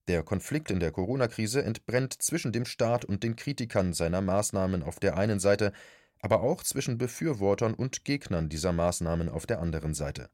Der 0.09 0.23
Konflikt 0.23 0.71
in 0.71 0.81
der 0.81 0.93
Corona-Krise 0.93 1.65
entbrennt 1.65 2.13
zwischen 2.23 2.53
dem 2.53 2.67
Staat 2.67 3.07
und 3.07 3.23
den 3.23 3.37
Kritikern 3.37 3.95
seiner 3.95 4.21
Maßnahmen 4.21 4.83
auf 4.83 5.01
der 5.01 5.17
einen 5.17 5.41
Seite, 5.41 5.73
aber 6.21 6.43
auch 6.43 6.63
zwischen 6.63 6.99
Befürwortern 6.99 7.73
und 7.73 8.05
Gegnern 8.05 8.51
dieser 8.51 8.75
Maßnahmen 8.75 9.31
auf 9.31 9.47
der 9.47 9.63
anderen 9.63 9.95
Seite. 9.95 10.29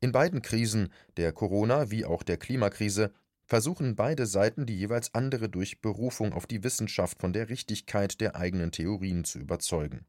In 0.00 0.12
beiden 0.12 0.42
Krisen, 0.42 0.92
der 1.16 1.32
Corona- 1.32 1.90
wie 1.90 2.04
auch 2.04 2.22
der 2.22 2.36
Klimakrise, 2.36 3.12
versuchen 3.44 3.96
beide 3.96 4.26
Seiten 4.26 4.66
die 4.66 4.76
jeweils 4.78 5.14
andere 5.14 5.48
durch 5.48 5.80
Berufung 5.80 6.32
auf 6.32 6.46
die 6.46 6.62
Wissenschaft 6.62 7.20
von 7.20 7.32
der 7.32 7.48
Richtigkeit 7.48 8.20
der 8.20 8.36
eigenen 8.36 8.70
Theorien 8.70 9.24
zu 9.24 9.38
überzeugen. 9.38 10.06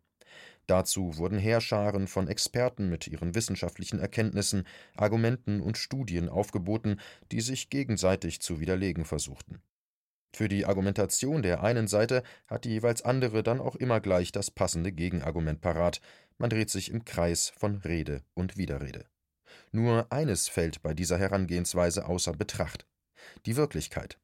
Dazu 0.68 1.18
wurden 1.18 1.40
Heerscharen 1.40 2.06
von 2.06 2.28
Experten 2.28 2.90
mit 2.90 3.08
ihren 3.08 3.34
wissenschaftlichen 3.34 4.00
Erkenntnissen, 4.00 4.68
Argumenten 4.96 5.62
und 5.62 5.80
Studien 5.80 6.30
aufgeboten, 6.30 7.00
die 7.32 7.42
sich 7.42 7.72
gegenseitig 7.72 8.42
zu 8.42 8.60
widerlegen 8.60 9.06
versuchten. 9.06 9.64
Für 10.36 10.48
die 10.48 10.66
Argumentation 10.66 11.42
der 11.42 11.64
einen 11.64 11.88
Seite 11.88 12.22
hat 12.46 12.66
die 12.66 12.70
jeweils 12.70 13.02
andere 13.02 13.42
dann 13.42 13.60
auch 13.60 13.76
immer 13.76 14.00
gleich 14.00 14.32
das 14.32 14.52
passende 14.52 14.92
Gegenargument 14.92 15.62
parat, 15.62 16.02
man 16.38 16.52
dreht 16.52 16.70
sich 16.70 16.92
im 16.92 17.04
Kreis 17.04 17.50
von 17.50 17.78
Rede 17.78 18.22
und 18.36 18.56
Widerrede. 18.56 19.06
Nur 19.72 20.12
eines 20.12 20.48
fällt 20.48 20.82
bei 20.82 20.94
dieser 20.94 21.18
Herangehensweise 21.18 22.06
außer 22.06 22.34
Betracht 22.34 22.86
die 23.46 23.56
Wirklichkeit. 23.56 24.18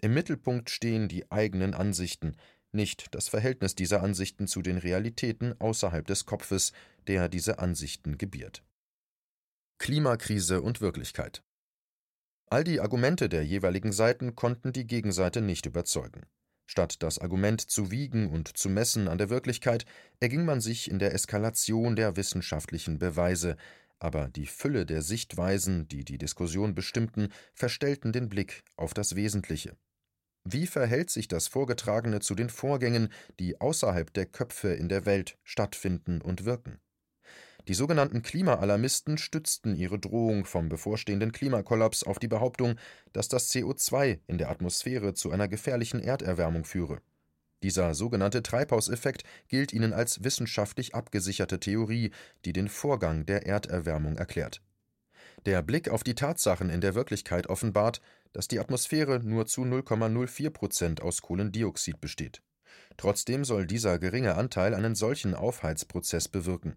Im 0.00 0.14
Mittelpunkt 0.14 0.70
stehen 0.70 1.08
die 1.08 1.30
eigenen 1.30 1.74
Ansichten, 1.74 2.36
nicht 2.70 3.14
das 3.14 3.28
Verhältnis 3.28 3.74
dieser 3.74 4.02
Ansichten 4.02 4.46
zu 4.46 4.62
den 4.62 4.78
Realitäten 4.78 5.58
außerhalb 5.60 6.06
des 6.06 6.26
Kopfes, 6.26 6.72
der 7.06 7.28
diese 7.28 7.58
Ansichten 7.58 8.18
gebiert. 8.18 8.62
Klimakrise 9.78 10.60
und 10.60 10.80
Wirklichkeit 10.80 11.42
All 12.50 12.64
die 12.64 12.80
Argumente 12.80 13.28
der 13.28 13.44
jeweiligen 13.44 13.92
Seiten 13.92 14.34
konnten 14.34 14.72
die 14.72 14.86
Gegenseite 14.86 15.40
nicht 15.40 15.66
überzeugen. 15.66 16.22
Statt 16.66 17.02
das 17.02 17.18
Argument 17.18 17.60
zu 17.60 17.90
wiegen 17.90 18.30
und 18.30 18.56
zu 18.56 18.68
messen 18.68 19.08
an 19.08 19.18
der 19.18 19.30
Wirklichkeit, 19.30 19.86
erging 20.20 20.44
man 20.44 20.60
sich 20.60 20.90
in 20.90 20.98
der 20.98 21.14
Eskalation 21.14 21.96
der 21.96 22.16
wissenschaftlichen 22.16 22.98
Beweise, 22.98 23.56
aber 23.98 24.28
die 24.28 24.46
Fülle 24.46 24.86
der 24.86 25.02
Sichtweisen, 25.02 25.88
die 25.88 26.04
die 26.04 26.18
Diskussion 26.18 26.74
bestimmten, 26.74 27.28
verstellten 27.54 28.12
den 28.12 28.28
Blick 28.28 28.62
auf 28.76 28.94
das 28.94 29.16
Wesentliche. 29.16 29.76
Wie 30.44 30.66
verhält 30.66 31.10
sich 31.10 31.28
das 31.28 31.48
Vorgetragene 31.48 32.20
zu 32.20 32.34
den 32.34 32.48
Vorgängen, 32.48 33.12
die 33.38 33.60
außerhalb 33.60 34.12
der 34.14 34.26
Köpfe 34.26 34.72
in 34.72 34.88
der 34.88 35.04
Welt 35.04 35.36
stattfinden 35.42 36.22
und 36.22 36.44
wirken? 36.44 36.80
Die 37.66 37.74
sogenannten 37.74 38.22
Klimaalarmisten 38.22 39.18
stützten 39.18 39.76
ihre 39.76 39.98
Drohung 39.98 40.46
vom 40.46 40.70
bevorstehenden 40.70 41.32
Klimakollaps 41.32 42.02
auf 42.02 42.18
die 42.18 42.28
Behauptung, 42.28 42.76
dass 43.12 43.28
das 43.28 43.50
CO2 43.52 44.20
in 44.26 44.38
der 44.38 44.48
Atmosphäre 44.48 45.12
zu 45.12 45.30
einer 45.30 45.48
gefährlichen 45.48 46.00
Erderwärmung 46.00 46.64
führe. 46.64 47.02
Dieser 47.62 47.94
sogenannte 47.94 48.42
Treibhauseffekt 48.42 49.24
gilt 49.48 49.72
ihnen 49.72 49.92
als 49.92 50.22
wissenschaftlich 50.22 50.94
abgesicherte 50.94 51.58
Theorie, 51.58 52.12
die 52.44 52.52
den 52.52 52.68
Vorgang 52.68 53.26
der 53.26 53.46
Erderwärmung 53.46 54.16
erklärt. 54.16 54.62
Der 55.46 55.62
Blick 55.62 55.88
auf 55.88 56.04
die 56.04 56.14
Tatsachen 56.14 56.70
in 56.70 56.80
der 56.80 56.94
Wirklichkeit 56.94 57.48
offenbart, 57.48 58.00
dass 58.32 58.48
die 58.48 58.60
Atmosphäre 58.60 59.20
nur 59.20 59.46
zu 59.46 59.62
0,04 59.62 60.50
Prozent 60.50 61.02
aus 61.02 61.22
Kohlendioxid 61.22 62.00
besteht. 62.00 62.42
Trotzdem 62.96 63.44
soll 63.44 63.66
dieser 63.66 63.98
geringe 63.98 64.34
Anteil 64.34 64.74
einen 64.74 64.94
solchen 64.94 65.34
Aufheizprozess 65.34 66.28
bewirken. 66.28 66.76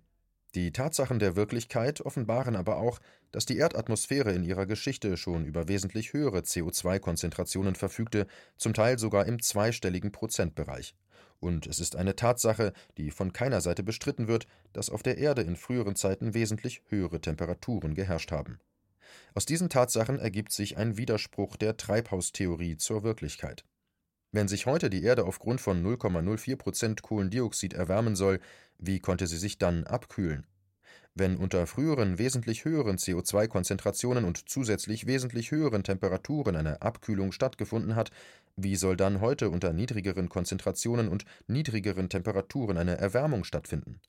Die 0.53 0.73
Tatsachen 0.73 1.19
der 1.19 1.37
Wirklichkeit 1.37 2.01
offenbaren 2.01 2.57
aber 2.57 2.77
auch, 2.77 2.99
dass 3.31 3.45
die 3.45 3.57
Erdatmosphäre 3.57 4.33
in 4.33 4.43
ihrer 4.43 4.65
Geschichte 4.65 5.15
schon 5.15 5.45
über 5.45 5.69
wesentlich 5.69 6.11
höhere 6.11 6.39
CO2-Konzentrationen 6.39 7.75
verfügte, 7.75 8.27
zum 8.57 8.73
Teil 8.73 8.99
sogar 8.99 9.25
im 9.27 9.41
zweistelligen 9.41 10.11
Prozentbereich. 10.11 10.93
Und 11.39 11.67
es 11.67 11.79
ist 11.79 11.95
eine 11.95 12.17
Tatsache, 12.17 12.73
die 12.97 13.11
von 13.11 13.31
keiner 13.31 13.61
Seite 13.61 13.81
bestritten 13.81 14.27
wird, 14.27 14.45
dass 14.73 14.89
auf 14.89 15.03
der 15.03 15.17
Erde 15.17 15.41
in 15.41 15.55
früheren 15.55 15.95
Zeiten 15.95 16.33
wesentlich 16.33 16.81
höhere 16.89 17.21
Temperaturen 17.21 17.95
geherrscht 17.95 18.31
haben. 18.31 18.59
Aus 19.33 19.45
diesen 19.45 19.69
Tatsachen 19.69 20.19
ergibt 20.19 20.51
sich 20.51 20.77
ein 20.77 20.97
Widerspruch 20.97 21.55
der 21.55 21.77
Treibhaustheorie 21.77 22.75
zur 22.75 23.03
Wirklichkeit. 23.03 23.63
Wenn 24.33 24.47
sich 24.47 24.65
heute 24.65 24.89
die 24.89 25.03
Erde 25.03 25.25
aufgrund 25.25 25.59
von 25.59 25.83
0,04 25.83 26.55
Prozent 26.55 27.01
Kohlendioxid 27.01 27.73
erwärmen 27.73 28.15
soll, 28.15 28.39
wie 28.77 29.01
konnte 29.01 29.27
sie 29.27 29.37
sich 29.37 29.57
dann 29.57 29.83
abkühlen? 29.83 30.47
Wenn 31.13 31.35
unter 31.35 31.67
früheren 31.67 32.17
wesentlich 32.17 32.63
höheren 32.63 32.95
CO2-Konzentrationen 32.95 34.23
und 34.23 34.49
zusätzlich 34.49 35.05
wesentlich 35.05 35.51
höheren 35.51 35.83
Temperaturen 35.83 36.55
eine 36.55 36.81
Abkühlung 36.81 37.33
stattgefunden 37.33 37.95
hat, 37.95 38.11
wie 38.55 38.77
soll 38.77 38.95
dann 38.95 39.19
heute 39.19 39.49
unter 39.49 39.73
niedrigeren 39.73 40.29
Konzentrationen 40.29 41.09
und 41.09 41.25
niedrigeren 41.47 42.07
Temperaturen 42.07 42.77
eine 42.77 42.97
Erwärmung 42.97 43.43
stattfinden? 43.43 43.99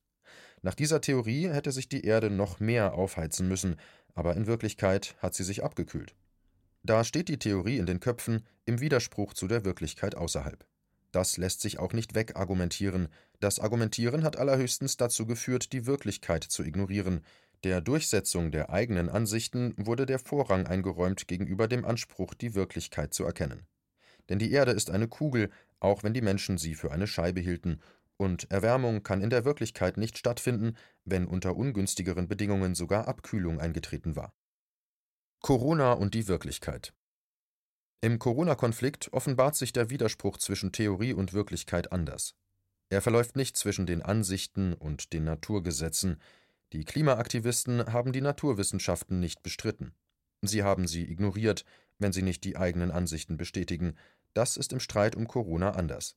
Nach 0.63 0.77
dieser 0.77 1.01
Theorie 1.01 1.49
hätte 1.49 1.73
sich 1.73 1.89
die 1.89 2.05
Erde 2.05 2.31
noch 2.31 2.61
mehr 2.61 2.95
aufheizen 2.95 3.49
müssen, 3.49 3.75
aber 4.15 4.37
in 4.37 4.47
Wirklichkeit 4.47 5.17
hat 5.19 5.35
sie 5.35 5.43
sich 5.43 5.65
abgekühlt. 5.65 6.15
Da 6.85 7.05
steht 7.05 7.29
die 7.29 7.39
Theorie 7.39 7.79
in 7.79 7.87
den 7.87 8.01
Köpfen 8.01 8.45
im 8.65 8.81
Widerspruch 8.81 9.35
zu 9.35 9.47
der 9.47 9.65
Wirklichkeit 9.65 10.17
außerhalb. 10.17 10.67
Das 11.13 11.37
lässt 11.37 11.61
sich 11.61 11.79
auch 11.79 11.93
nicht 11.93 12.15
wegargumentieren. 12.15 13.09
Das 13.39 13.61
Argumentieren 13.61 14.25
hat 14.25 14.37
allerhöchstens 14.37 14.97
dazu 14.97 15.27
geführt, 15.27 15.73
die 15.73 15.87
Wirklichkeit 15.87 16.43
zu 16.43 16.65
ignorieren. 16.65 17.21
Der 17.65 17.81
Durchsetzung 17.81 18.51
der 18.51 18.71
eigenen 18.71 19.09
Ansichten 19.09 19.75
wurde 19.77 20.07
der 20.07 20.19
Vorrang 20.19 20.67
eingeräumt 20.67 21.29
gegenüber 21.29 21.69
dem 21.69 21.85
Anspruch, 21.85 22.35
die 22.35 22.55
Wirklichkeit 22.55 23.15
zu 23.15 23.25
erkennen. 23.25 23.67
Denn 24.29 24.39
die 24.39 24.51
Erde 24.51 24.73
ist 24.73 24.91
eine 24.91 25.07
Kugel, 25.07 25.51
auch 25.79 26.03
wenn 26.03 26.15
die 26.15 26.23
Menschen 26.23 26.59
sie 26.59 26.75
für 26.75 26.91
eine 26.91 27.07
Scheibe 27.07 27.41
hielten, 27.41 27.81
und 28.17 28.51
Erwärmung 28.51 29.03
kann 29.03 29.21
in 29.21 29.31
der 29.31 29.45
Wirklichkeit 29.45 29.97
nicht 29.97 30.17
stattfinden, 30.17 30.77
wenn 31.05 31.27
unter 31.27 31.57
ungünstigeren 31.57 32.29
Bedingungen 32.29 32.75
sogar 32.75 33.09
Abkühlung 33.09 33.61
eingetreten 33.61 34.17
war. 34.17 34.33
Corona 35.45 35.95
und 35.95 36.15
die 36.15 36.29
Wirklichkeit 36.29 36.95
Im 38.01 38.21
Corona-Konflikt 38.21 39.13
offenbart 39.13 39.57
sich 39.57 39.73
der 39.73 39.91
Widerspruch 39.91 40.39
zwischen 40.39 40.71
Theorie 40.71 41.15
und 41.15 41.33
Wirklichkeit 41.33 41.91
anders. 41.91 42.37
Er 42.91 43.03
verläuft 43.03 43.35
nicht 43.35 43.57
zwischen 43.57 43.85
den 43.85 44.03
Ansichten 44.03 44.73
und 44.73 45.13
den 45.13 45.25
Naturgesetzen. 45.25 46.21
Die 46.73 46.85
Klimaaktivisten 46.85 47.93
haben 47.93 48.13
die 48.13 48.21
Naturwissenschaften 48.21 49.19
nicht 49.19 49.43
bestritten. 49.43 49.97
Sie 50.43 50.63
haben 50.63 50.87
sie 50.87 51.11
ignoriert, 51.11 51.65
wenn 51.99 52.13
sie 52.13 52.23
nicht 52.23 52.45
die 52.45 52.57
eigenen 52.57 52.93
Ansichten 52.93 53.37
bestätigen. 53.37 53.97
Das 54.35 54.57
ist 54.57 54.73
im 54.73 54.79
Streit 54.79 55.17
um 55.17 55.27
Corona 55.27 55.73
anders. 55.73 56.15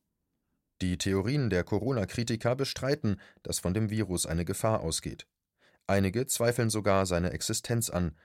Die 0.84 1.00
Theorien 1.00 1.50
der 1.50 1.64
Corona-Kritiker 1.64 2.56
bestreiten, 2.56 3.20
dass 3.42 3.58
von 3.58 3.74
dem 3.74 3.90
Virus 3.90 4.28
eine 4.28 4.46
Gefahr 4.46 4.82
ausgeht. 4.82 5.26
Einige 5.88 6.28
zweifeln 6.28 6.70
sogar 6.70 7.08
seine 7.08 7.32
Existenz 7.32 7.90
an, 7.90 8.16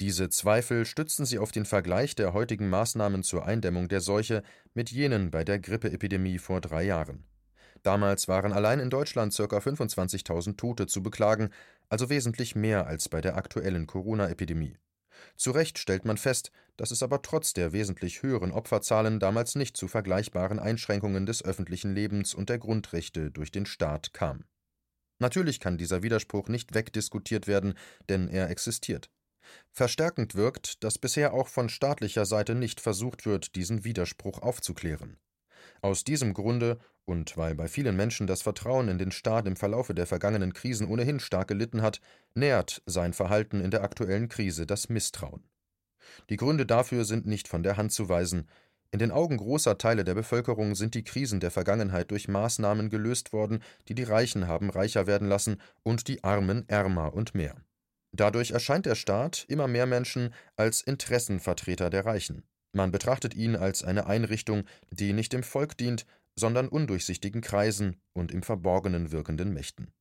diese 0.00 0.28
Zweifel 0.28 0.86
stützen 0.86 1.24
sie 1.24 1.38
auf 1.38 1.52
den 1.52 1.64
Vergleich 1.64 2.16
der 2.16 2.32
heutigen 2.32 2.68
Maßnahmen 2.68 3.22
zur 3.22 3.44
Eindämmung 3.46 3.88
der 3.88 4.00
Seuche 4.00 4.42
mit 4.74 4.90
jenen 4.90 5.30
bei 5.30 5.44
der 5.44 5.60
Grippeepidemie 5.60 6.38
vor 6.38 6.60
drei 6.60 6.82
Jahren. 6.82 7.24
Damals 7.84 8.26
waren 8.26 8.52
allein 8.52 8.80
in 8.80 8.90
Deutschland 8.90 9.36
ca. 9.36 9.44
25.000 9.44 10.56
Tote 10.56 10.86
zu 10.86 11.02
beklagen, 11.02 11.50
also 11.88 12.08
wesentlich 12.08 12.56
mehr 12.56 12.86
als 12.88 13.08
bei 13.08 13.20
der 13.20 13.36
aktuellen 13.36 13.86
Corona-Epidemie. 13.86 14.78
Zu 15.36 15.52
Recht 15.52 15.78
stellt 15.78 16.04
man 16.04 16.16
fest, 16.16 16.50
dass 16.76 16.90
es 16.90 17.02
aber 17.02 17.22
trotz 17.22 17.52
der 17.52 17.72
wesentlich 17.72 18.22
höheren 18.22 18.50
Opferzahlen 18.50 19.20
damals 19.20 19.54
nicht 19.54 19.76
zu 19.76 19.86
vergleichbaren 19.86 20.58
Einschränkungen 20.58 21.24
des 21.24 21.44
öffentlichen 21.44 21.94
Lebens 21.94 22.34
und 22.34 22.48
der 22.48 22.58
Grundrechte 22.58 23.30
durch 23.30 23.52
den 23.52 23.66
Staat 23.66 24.12
kam. 24.12 24.44
Natürlich 25.20 25.60
kann 25.60 25.78
dieser 25.78 26.02
Widerspruch 26.02 26.48
nicht 26.48 26.74
wegdiskutiert 26.74 27.46
werden, 27.46 27.74
denn 28.08 28.28
er 28.28 28.50
existiert. 28.50 29.10
Verstärkend 29.70 30.34
wirkt, 30.34 30.84
dass 30.84 30.98
bisher 30.98 31.32
auch 31.32 31.48
von 31.48 31.68
staatlicher 31.68 32.26
Seite 32.26 32.54
nicht 32.54 32.80
versucht 32.80 33.26
wird, 33.26 33.54
diesen 33.54 33.84
Widerspruch 33.84 34.40
aufzuklären. 34.42 35.18
Aus 35.82 36.04
diesem 36.04 36.34
Grunde 36.34 36.78
und 37.06 37.36
weil 37.36 37.54
bei 37.54 37.68
vielen 37.68 37.96
Menschen 37.96 38.26
das 38.26 38.42
Vertrauen 38.42 38.88
in 38.88 38.98
den 38.98 39.12
Staat 39.12 39.46
im 39.46 39.56
Verlaufe 39.56 39.94
der 39.94 40.06
vergangenen 40.06 40.52
Krisen 40.54 40.88
ohnehin 40.88 41.20
stark 41.20 41.48
gelitten 41.48 41.82
hat, 41.82 42.00
nährt 42.34 42.82
sein 42.86 43.12
Verhalten 43.12 43.60
in 43.60 43.70
der 43.70 43.82
aktuellen 43.82 44.28
Krise 44.28 44.66
das 44.66 44.88
Misstrauen. 44.88 45.44
Die 46.30 46.36
Gründe 46.36 46.66
dafür 46.66 47.04
sind 47.04 47.26
nicht 47.26 47.48
von 47.48 47.62
der 47.62 47.76
Hand 47.76 47.92
zu 47.92 48.08
weisen. 48.08 48.48
In 48.90 48.98
den 48.98 49.10
Augen 49.10 49.36
großer 49.36 49.76
Teile 49.76 50.04
der 50.04 50.14
Bevölkerung 50.14 50.74
sind 50.74 50.94
die 50.94 51.04
Krisen 51.04 51.40
der 51.40 51.50
Vergangenheit 51.50 52.10
durch 52.10 52.28
Maßnahmen 52.28 52.90
gelöst 52.90 53.32
worden, 53.32 53.62
die 53.88 53.94
die 53.94 54.04
Reichen 54.04 54.46
haben 54.46 54.70
reicher 54.70 55.06
werden 55.06 55.28
lassen 55.28 55.60
und 55.82 56.08
die 56.08 56.22
Armen 56.22 56.68
ärmer 56.68 57.12
und 57.12 57.34
mehr. 57.34 57.56
Dadurch 58.16 58.52
erscheint 58.52 58.86
der 58.86 58.94
Staat 58.94 59.44
immer 59.48 59.66
mehr 59.66 59.86
Menschen 59.86 60.32
als 60.54 60.82
Interessenvertreter 60.82 61.90
der 61.90 62.06
Reichen. 62.06 62.44
Man 62.72 62.92
betrachtet 62.92 63.34
ihn 63.34 63.56
als 63.56 63.82
eine 63.82 64.06
Einrichtung, 64.06 64.62
die 64.90 65.12
nicht 65.12 65.32
dem 65.32 65.42
Volk 65.42 65.76
dient, 65.76 66.06
sondern 66.36 66.68
undurchsichtigen 66.68 67.40
Kreisen 67.40 68.00
und 68.12 68.30
im 68.30 68.44
Verborgenen 68.44 69.10
wirkenden 69.10 69.52
Mächten. 69.52 69.92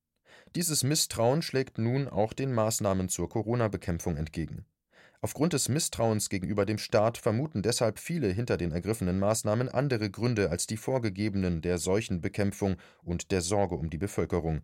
Dieses 0.55 0.83
Misstrauen 0.83 1.41
schlägt 1.41 1.79
nun 1.79 2.07
auch 2.07 2.33
den 2.33 2.53
Maßnahmen 2.53 3.09
zur 3.09 3.29
Corona-Bekämpfung 3.29 4.15
entgegen. 4.15 4.65
Aufgrund 5.21 5.53
des 5.53 5.67
Misstrauens 5.67 6.29
gegenüber 6.29 6.65
dem 6.67 6.77
Staat 6.77 7.17
vermuten 7.17 7.63
deshalb 7.63 7.97
viele 7.97 8.27
hinter 8.27 8.57
den 8.57 8.71
ergriffenen 8.71 9.17
Maßnahmen 9.17 9.69
andere 9.69 10.11
Gründe 10.11 10.51
als 10.51 10.67
die 10.67 10.77
vorgegebenen 10.77 11.61
der 11.61 11.79
Seuchenbekämpfung 11.79 12.75
und 13.03 13.31
der 13.31 13.41
Sorge 13.41 13.75
um 13.75 13.89
die 13.89 13.97
Bevölkerung. 13.97 14.61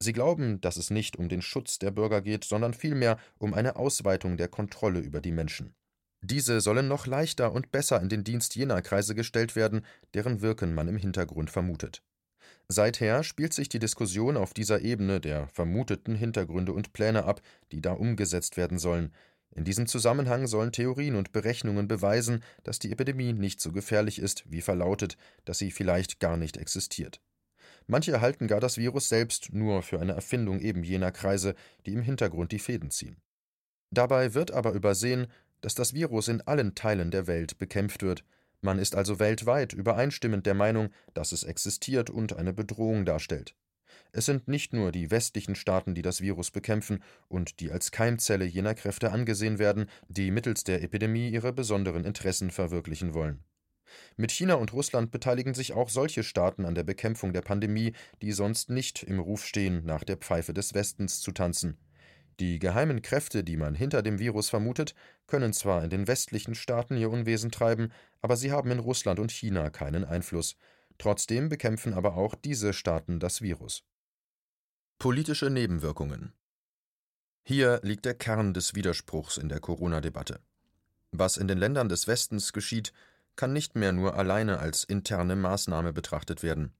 Sie 0.00 0.12
glauben, 0.12 0.60
dass 0.60 0.76
es 0.76 0.90
nicht 0.90 1.16
um 1.16 1.28
den 1.28 1.42
Schutz 1.42 1.78
der 1.78 1.90
Bürger 1.90 2.22
geht, 2.22 2.44
sondern 2.44 2.72
vielmehr 2.72 3.18
um 3.38 3.52
eine 3.52 3.76
Ausweitung 3.76 4.36
der 4.36 4.48
Kontrolle 4.48 5.00
über 5.00 5.20
die 5.20 5.32
Menschen. 5.32 5.74
Diese 6.20 6.60
sollen 6.60 6.88
noch 6.88 7.06
leichter 7.06 7.52
und 7.52 7.70
besser 7.70 8.00
in 8.00 8.08
den 8.08 8.24
Dienst 8.24 8.56
jener 8.56 8.82
Kreise 8.82 9.14
gestellt 9.14 9.54
werden, 9.56 9.84
deren 10.14 10.40
Wirken 10.40 10.74
man 10.74 10.88
im 10.88 10.96
Hintergrund 10.96 11.50
vermutet. 11.50 12.02
Seither 12.68 13.22
spielt 13.22 13.54
sich 13.54 13.68
die 13.68 13.78
Diskussion 13.78 14.36
auf 14.36 14.52
dieser 14.52 14.82
Ebene 14.82 15.20
der 15.20 15.48
vermuteten 15.48 16.14
Hintergründe 16.14 16.72
und 16.72 16.92
Pläne 16.92 17.24
ab, 17.24 17.40
die 17.72 17.80
da 17.80 17.92
umgesetzt 17.92 18.56
werden 18.56 18.78
sollen. 18.78 19.12
In 19.54 19.64
diesem 19.64 19.86
Zusammenhang 19.86 20.46
sollen 20.46 20.72
Theorien 20.72 21.16
und 21.16 21.32
Berechnungen 21.32 21.88
beweisen, 21.88 22.44
dass 22.64 22.78
die 22.78 22.92
Epidemie 22.92 23.32
nicht 23.32 23.60
so 23.60 23.72
gefährlich 23.72 24.18
ist, 24.18 24.44
wie 24.50 24.60
verlautet, 24.60 25.16
dass 25.44 25.58
sie 25.58 25.70
vielleicht 25.70 26.20
gar 26.20 26.36
nicht 26.36 26.56
existiert. 26.56 27.20
Manche 27.90 28.20
halten 28.20 28.46
gar 28.48 28.60
das 28.60 28.76
Virus 28.76 29.08
selbst 29.08 29.52
nur 29.54 29.82
für 29.82 29.98
eine 29.98 30.12
Erfindung 30.12 30.60
eben 30.60 30.84
jener 30.84 31.10
Kreise, 31.10 31.54
die 31.86 31.94
im 31.94 32.02
Hintergrund 32.02 32.52
die 32.52 32.58
Fäden 32.58 32.90
ziehen. 32.90 33.16
Dabei 33.90 34.34
wird 34.34 34.50
aber 34.50 34.72
übersehen, 34.72 35.26
dass 35.62 35.74
das 35.74 35.94
Virus 35.94 36.28
in 36.28 36.42
allen 36.42 36.74
Teilen 36.74 37.10
der 37.10 37.26
Welt 37.26 37.56
bekämpft 37.56 38.02
wird. 38.02 38.24
Man 38.60 38.78
ist 38.78 38.94
also 38.94 39.18
weltweit 39.18 39.72
übereinstimmend 39.72 40.44
der 40.44 40.52
Meinung, 40.54 40.90
dass 41.14 41.32
es 41.32 41.44
existiert 41.44 42.10
und 42.10 42.36
eine 42.36 42.52
Bedrohung 42.52 43.06
darstellt. 43.06 43.54
Es 44.12 44.26
sind 44.26 44.48
nicht 44.48 44.74
nur 44.74 44.92
die 44.92 45.10
westlichen 45.10 45.54
Staaten, 45.54 45.94
die 45.94 46.02
das 46.02 46.20
Virus 46.20 46.50
bekämpfen 46.50 47.02
und 47.28 47.58
die 47.60 47.70
als 47.70 47.90
Keimzelle 47.90 48.44
jener 48.44 48.74
Kräfte 48.74 49.12
angesehen 49.12 49.58
werden, 49.58 49.86
die 50.08 50.30
mittels 50.30 50.62
der 50.62 50.82
Epidemie 50.82 51.30
ihre 51.30 51.54
besonderen 51.54 52.04
Interessen 52.04 52.50
verwirklichen 52.50 53.14
wollen. 53.14 53.42
Mit 54.16 54.32
China 54.32 54.54
und 54.54 54.72
Russland 54.72 55.10
beteiligen 55.10 55.54
sich 55.54 55.72
auch 55.72 55.88
solche 55.88 56.22
Staaten 56.22 56.64
an 56.64 56.74
der 56.74 56.84
Bekämpfung 56.84 57.32
der 57.32 57.42
Pandemie, 57.42 57.92
die 58.22 58.32
sonst 58.32 58.70
nicht 58.70 59.02
im 59.02 59.18
Ruf 59.18 59.44
stehen, 59.44 59.84
nach 59.84 60.04
der 60.04 60.16
Pfeife 60.16 60.54
des 60.54 60.74
Westens 60.74 61.20
zu 61.20 61.32
tanzen. 61.32 61.78
Die 62.40 62.60
geheimen 62.60 63.02
Kräfte, 63.02 63.42
die 63.42 63.56
man 63.56 63.74
hinter 63.74 64.02
dem 64.02 64.20
Virus 64.20 64.48
vermutet, 64.48 64.94
können 65.26 65.52
zwar 65.52 65.82
in 65.82 65.90
den 65.90 66.06
westlichen 66.06 66.54
Staaten 66.54 66.96
ihr 66.96 67.10
Unwesen 67.10 67.50
treiben, 67.50 67.92
aber 68.20 68.36
sie 68.36 68.52
haben 68.52 68.70
in 68.70 68.78
Russland 68.78 69.18
und 69.18 69.32
China 69.32 69.70
keinen 69.70 70.04
Einfluss. 70.04 70.56
Trotzdem 70.98 71.48
bekämpfen 71.48 71.94
aber 71.94 72.16
auch 72.16 72.34
diese 72.34 72.72
Staaten 72.72 73.18
das 73.18 73.42
Virus. 73.42 73.84
Politische 74.98 75.50
Nebenwirkungen 75.50 76.32
Hier 77.44 77.80
liegt 77.82 78.04
der 78.04 78.14
Kern 78.14 78.54
des 78.54 78.74
Widerspruchs 78.74 79.36
in 79.36 79.48
der 79.48 79.60
Corona-Debatte. 79.60 80.40
Was 81.10 81.36
in 81.36 81.48
den 81.48 81.58
Ländern 81.58 81.88
des 81.88 82.06
Westens 82.06 82.52
geschieht, 82.52 82.92
kann 83.38 83.54
nicht 83.54 83.76
mehr 83.76 83.92
nur 83.92 84.16
alleine 84.16 84.58
als 84.58 84.84
interne 84.84 85.36
Maßnahme 85.36 85.94
betrachtet 85.94 86.42
werden. 86.42 86.74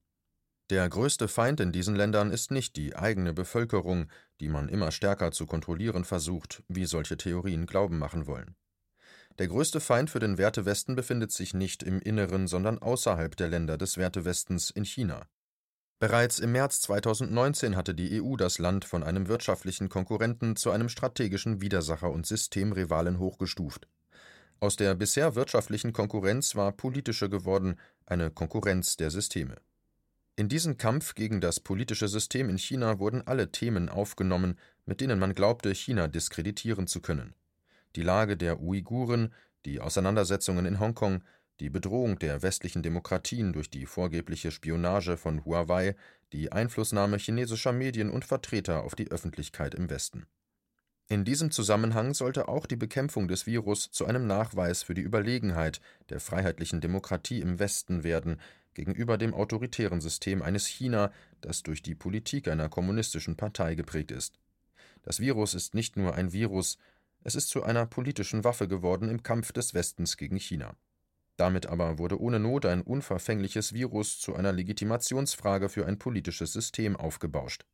Der 0.68 0.86
größte 0.86 1.28
Feind 1.28 1.60
in 1.60 1.72
diesen 1.72 1.94
Ländern 1.94 2.30
ist 2.30 2.50
nicht 2.50 2.76
die 2.76 2.94
eigene 2.94 3.32
Bevölkerung, 3.32 4.10
die 4.40 4.50
man 4.50 4.68
immer 4.68 4.90
stärker 4.90 5.32
zu 5.32 5.46
kontrollieren 5.46 6.04
versucht, 6.04 6.62
wie 6.68 6.84
solche 6.84 7.16
Theorien 7.16 7.64
glauben 7.64 7.98
machen 7.98 8.26
wollen. 8.26 8.54
Der 9.38 9.48
größte 9.48 9.80
Feind 9.80 10.10
für 10.10 10.18
den 10.18 10.36
Wertewesten 10.36 10.94
befindet 10.96 11.32
sich 11.32 11.54
nicht 11.54 11.82
im 11.82 12.00
Inneren, 12.00 12.48
sondern 12.48 12.78
außerhalb 12.80 13.34
der 13.36 13.48
Länder 13.48 13.78
des 13.78 13.96
Wertewestens 13.96 14.68
in 14.68 14.84
China. 14.84 15.26
Bereits 16.00 16.38
im 16.38 16.52
März 16.52 16.80
2019 16.82 17.76
hatte 17.76 17.94
die 17.94 18.20
EU 18.20 18.36
das 18.36 18.58
Land 18.58 18.84
von 18.84 19.02
einem 19.02 19.28
wirtschaftlichen 19.28 19.88
Konkurrenten 19.88 20.56
zu 20.56 20.70
einem 20.70 20.88
strategischen 20.88 21.60
Widersacher 21.60 22.10
und 22.10 22.26
Systemrivalen 22.26 23.18
hochgestuft. 23.18 23.88
Aus 24.60 24.74
der 24.74 24.96
bisher 24.96 25.36
wirtschaftlichen 25.36 25.92
Konkurrenz 25.92 26.56
war 26.56 26.72
politische 26.72 27.28
geworden, 27.28 27.76
eine 28.06 28.30
Konkurrenz 28.30 28.96
der 28.96 29.10
Systeme. 29.10 29.56
In 30.34 30.48
diesen 30.48 30.76
Kampf 30.76 31.14
gegen 31.14 31.40
das 31.40 31.60
politische 31.60 32.08
System 32.08 32.48
in 32.48 32.58
China 32.58 32.98
wurden 32.98 33.24
alle 33.26 33.52
Themen 33.52 33.88
aufgenommen, 33.88 34.58
mit 34.84 35.00
denen 35.00 35.20
man 35.20 35.34
glaubte, 35.34 35.72
China 35.74 36.08
diskreditieren 36.08 36.88
zu 36.88 37.00
können. 37.00 37.34
Die 37.94 38.02
Lage 38.02 38.36
der 38.36 38.60
Uiguren, 38.60 39.32
die 39.64 39.80
Auseinandersetzungen 39.80 40.66
in 40.66 40.80
Hongkong, 40.80 41.22
die 41.60 41.70
Bedrohung 41.70 42.18
der 42.18 42.42
westlichen 42.42 42.82
Demokratien 42.82 43.52
durch 43.52 43.70
die 43.70 43.86
vorgebliche 43.86 44.50
Spionage 44.50 45.16
von 45.16 45.44
Huawei, 45.44 45.94
die 46.32 46.50
Einflussnahme 46.50 47.16
chinesischer 47.18 47.72
Medien 47.72 48.10
und 48.10 48.24
Vertreter 48.24 48.82
auf 48.82 48.94
die 48.94 49.10
Öffentlichkeit 49.10 49.74
im 49.74 49.88
Westen. 49.88 50.26
In 51.10 51.24
diesem 51.24 51.50
Zusammenhang 51.50 52.12
sollte 52.12 52.48
auch 52.48 52.66
die 52.66 52.76
Bekämpfung 52.76 53.28
des 53.28 53.46
Virus 53.46 53.90
zu 53.90 54.04
einem 54.04 54.26
Nachweis 54.26 54.82
für 54.82 54.92
die 54.92 55.00
Überlegenheit 55.00 55.80
der 56.10 56.20
freiheitlichen 56.20 56.82
Demokratie 56.82 57.40
im 57.40 57.58
Westen 57.58 58.04
werden, 58.04 58.38
gegenüber 58.74 59.16
dem 59.16 59.32
autoritären 59.32 60.02
System 60.02 60.42
eines 60.42 60.66
China, 60.66 61.10
das 61.40 61.62
durch 61.62 61.82
die 61.82 61.94
Politik 61.94 62.46
einer 62.46 62.68
kommunistischen 62.68 63.36
Partei 63.36 63.74
geprägt 63.74 64.10
ist. 64.10 64.38
Das 65.02 65.18
Virus 65.18 65.54
ist 65.54 65.74
nicht 65.74 65.96
nur 65.96 66.14
ein 66.14 66.32
Virus, 66.34 66.76
es 67.24 67.34
ist 67.34 67.48
zu 67.48 67.62
einer 67.62 67.86
politischen 67.86 68.44
Waffe 68.44 68.68
geworden 68.68 69.08
im 69.08 69.22
Kampf 69.22 69.52
des 69.52 69.72
Westens 69.72 70.18
gegen 70.18 70.36
China. 70.36 70.76
Damit 71.38 71.66
aber 71.66 71.98
wurde 71.98 72.20
ohne 72.20 72.38
Not 72.38 72.66
ein 72.66 72.82
unverfängliches 72.82 73.72
Virus 73.72 74.20
zu 74.20 74.36
einer 74.36 74.52
Legitimationsfrage 74.52 75.70
für 75.70 75.86
ein 75.86 75.98
politisches 75.98 76.52
System 76.52 76.96
aufgebauscht. 76.96 77.64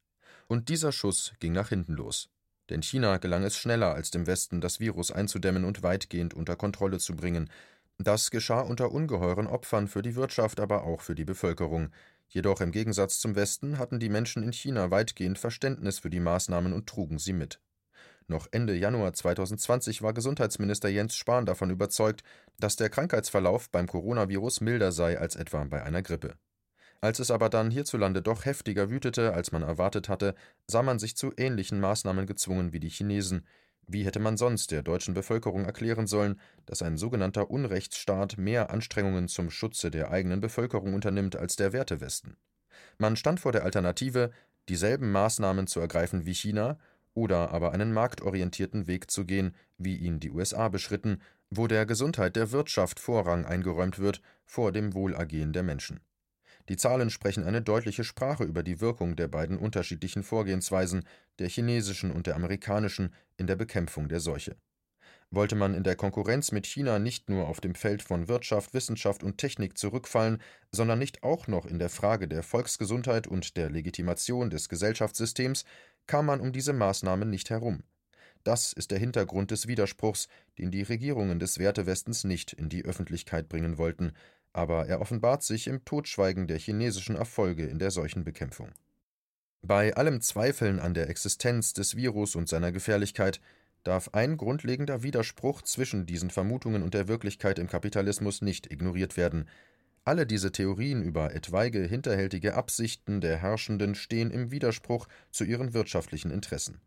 Und 0.47 0.69
dieser 0.69 0.93
Schuss 0.93 1.33
ging 1.41 1.53
nach 1.53 1.71
hinten 1.71 1.95
los. 1.95 2.29
Denn 2.71 2.83
China 2.83 3.19
gelang 3.19 3.45
es 3.45 3.57
schneller 3.57 3.95
als 3.95 4.11
dem 4.11 4.27
Westen, 4.27 4.61
das 4.61 4.81
Virus 4.81 5.11
einzudämmen 5.11 5.65
und 5.65 5.83
weitgehend 5.83 6.35
unter 6.35 6.57
Kontrolle 6.57 6.99
zu 6.99 7.15
bringen, 7.15 7.51
das 7.99 8.31
geschah 8.31 8.61
unter 8.61 8.91
ungeheuren 8.91 9.47
Opfern 9.47 9.87
für 9.87 10.03
die 10.03 10.17
Wirtschaft, 10.17 10.59
aber 10.59 10.85
auch 10.85 11.01
für 11.01 11.15
die 11.15 11.25
Bevölkerung. 11.25 11.91
Jedoch 12.29 12.61
im 12.61 12.73
Gegensatz 12.73 13.21
zum 13.21 13.37
Westen 13.37 13.79
hatten 13.79 14.01
die 14.01 14.09
Menschen 14.09 14.43
in 14.43 14.53
China 14.53 14.91
weitgehend 14.91 15.39
Verständnis 15.39 16.01
für 16.01 16.11
die 16.11 16.21
Maßnahmen 16.21 16.73
und 16.73 16.89
trugen 16.89 17.19
sie 17.19 17.33
mit. 17.33 17.61
Noch 18.27 18.49
Ende 18.51 18.75
Januar 18.75 19.13
2020 19.13 20.03
war 20.03 20.15
Gesundheitsminister 20.15 20.89
Jens 20.89 21.15
Spahn 21.15 21.47
davon 21.47 21.71
überzeugt, 21.71 22.23
dass 22.59 22.77
der 22.77 22.89
Krankheitsverlauf 22.89 23.71
beim 23.71 23.87
Coronavirus 23.87 24.63
milder 24.63 24.93
sei 24.93 25.19
als 25.19 25.37
etwa 25.37 25.63
bei 25.65 25.83
einer 25.83 26.03
Grippe. 26.03 26.35
Als 27.05 27.19
es 27.19 27.31
aber 27.31 27.51
dann 27.51 27.71
hierzulande 27.71 28.23
doch 28.23 28.47
heftiger 28.47 28.89
wütete, 28.89 29.35
als 29.35 29.53
man 29.53 29.61
erwartet 29.61 30.09
hatte, 30.09 30.35
sah 30.67 30.83
man 30.83 30.99
sich 30.99 31.19
zu 31.19 31.35
ähnlichen 31.37 31.79
Maßnahmen 31.79 32.25
gezwungen 32.25 32.73
wie 32.73 32.81
die 32.81 32.89
Chinesen, 32.89 33.47
wie 33.87 34.07
hätte 34.07 34.21
man 34.21 34.39
sonst 34.39 34.71
der 34.71 34.83
deutschen 34.83 35.13
Bevölkerung 35.13 35.67
erklären 35.67 36.07
sollen, 36.07 36.41
dass 36.65 36.81
ein 36.81 36.97
sogenannter 36.97 37.51
Unrechtsstaat 37.51 38.39
mehr 38.39 38.71
Anstrengungen 38.71 39.29
zum 39.29 39.51
Schutze 39.51 39.91
der 39.91 40.13
eigenen 40.13 40.41
Bevölkerung 40.41 40.95
unternimmt 40.95 41.37
als 41.37 41.57
der 41.57 41.75
Wertewesten? 41.75 42.39
Man 42.97 43.17
stand 43.17 43.39
vor 43.39 43.53
der 43.53 43.65
Alternative, 43.65 44.31
dieselben 44.71 45.13
Maßnahmen 45.13 45.67
zu 45.67 45.81
ergreifen 45.81 46.25
wie 46.25 46.33
China 46.33 46.79
oder 47.13 47.51
aber 47.51 47.73
einen 47.73 47.93
marktorientierten 47.93 48.87
Weg 48.87 49.11
zu 49.11 49.27
gehen, 49.27 49.55
wie 49.77 49.99
ihn 49.99 50.21
die 50.21 50.31
USA 50.31 50.71
beschritten, 50.71 51.21
wo 51.51 51.67
der 51.67 51.85
Gesundheit 51.85 52.35
der 52.35 52.51
Wirtschaft 52.51 52.99
Vorrang 52.99 53.45
eingeräumt 53.45 53.99
wird 53.99 54.23
vor 54.47 54.73
dem 54.73 54.95
Wohlergehen 54.95 55.53
der 55.53 55.65
Menschen. 55.65 56.01
Die 56.69 56.77
Zahlen 56.77 57.11
sprechen 57.11 57.45
eine 57.45 57.61
deutliche 57.61 58.05
Sprache 58.05 58.45
über 58.45 58.63
die 58.63 58.81
Wirkung 58.81 59.17
der 59.17 59.29
beiden 59.29 59.59
unterschiedlichen 59.59 60.23
Vorgehensweisen, 60.23 61.05
der 61.39 61.49
chinesischen 61.49 62.11
und 62.11 62.27
der 62.27 62.37
amerikanischen, 62.37 63.15
in 63.37 63.47
der 63.47 63.57
Bekämpfung 63.57 64.09
der 64.09 64.21
Seuche. 64.21 64.57
Wollte 65.31 65.57
man 65.57 65.75
in 65.75 65.83
der 65.83 65.97
Konkurrenz 65.97 66.53
mit 66.53 66.67
China 66.67 66.99
nicht 66.99 67.29
nur 67.29 67.49
auf 67.49 67.61
dem 67.61 67.75
Feld 67.75 68.03
von 68.03 68.29
Wirtschaft, 68.29 68.73
Wissenschaft 68.73 69.23
und 69.23 69.37
Technik 69.37 69.77
zurückfallen, 69.77 70.41
sondern 70.71 70.99
nicht 70.99 71.23
auch 71.23 71.49
noch 71.49 71.67
in 71.67 71.79
der 71.79 71.89
Frage 71.91 72.29
der 72.29 72.43
Volksgesundheit 72.43 73.27
und 73.27 73.57
der 73.57 73.69
Legitimation 73.69 74.49
des 74.49 74.69
Gesellschaftssystems, 74.69 75.65
kam 76.07 76.27
man 76.27 76.41
um 76.41 76.53
diese 76.53 76.73
Maßnahmen 76.73 77.29
nicht 77.29 77.51
herum. 77.51 77.83
Das 78.45 78.75
ist 78.75 78.91
der 78.91 78.99
Hintergrund 78.99 79.51
des 79.51 79.67
Widerspruchs, 79.67 80.29
den 80.59 80.71
die 80.71 80.83
Regierungen 80.83 81.39
des 81.39 81.59
Wertewestens 81.59 82.25
nicht 82.25 82.53
in 82.53 82.69
die 82.69 82.85
Öffentlichkeit 82.85 83.49
bringen 83.49 83.79
wollten, 83.79 84.13
aber 84.55 84.87
er 84.87 85.03
offenbart 85.03 85.43
sich 85.43 85.67
im 85.67 85.85
Totschweigen 85.85 86.47
der 86.47 86.59
chinesischen 86.59 87.17
Erfolge 87.17 87.67
in 87.67 87.79
der 87.79 87.91
Seuchenbekämpfung. 87.91 88.71
Bei 89.61 89.95
allem 89.95 90.21
Zweifeln 90.21 90.79
an 90.79 90.95
der 90.95 91.11
Existenz 91.11 91.73
des 91.75 91.97
Virus 91.97 92.37
und 92.37 92.49
seiner 92.49 92.73
Gefährlichkeit 92.73 93.41
darf 93.83 94.11
ein 94.13 94.37
grundlegender 94.37 95.03
Widerspruch 95.03 95.63
zwischen 95.63 96.07
diesen 96.07 96.31
Vermutungen 96.31 96.83
und 96.83 96.95
der 96.95 97.09
Wirklichkeit 97.09 97.59
im 97.59 97.67
Kapitalismus 97.67 98.43
nicht 98.43 98.71
ignoriert 98.73 99.17
werden. 99.17 99.49
Alle 100.05 100.27
diese 100.27 100.53
Theorien 100.53 101.03
über 101.03 101.35
etwaige 101.35 101.83
hinterhältige 101.83 102.55
Absichten 102.55 103.21
der 103.21 103.39
Herrschenden 103.39 103.95
stehen 103.95 104.31
im 104.31 104.51
Widerspruch 104.51 105.09
zu 105.31 105.45
ihren 105.45 105.75
wirtschaftlichen 105.75 106.31
Interessen. 106.31 106.81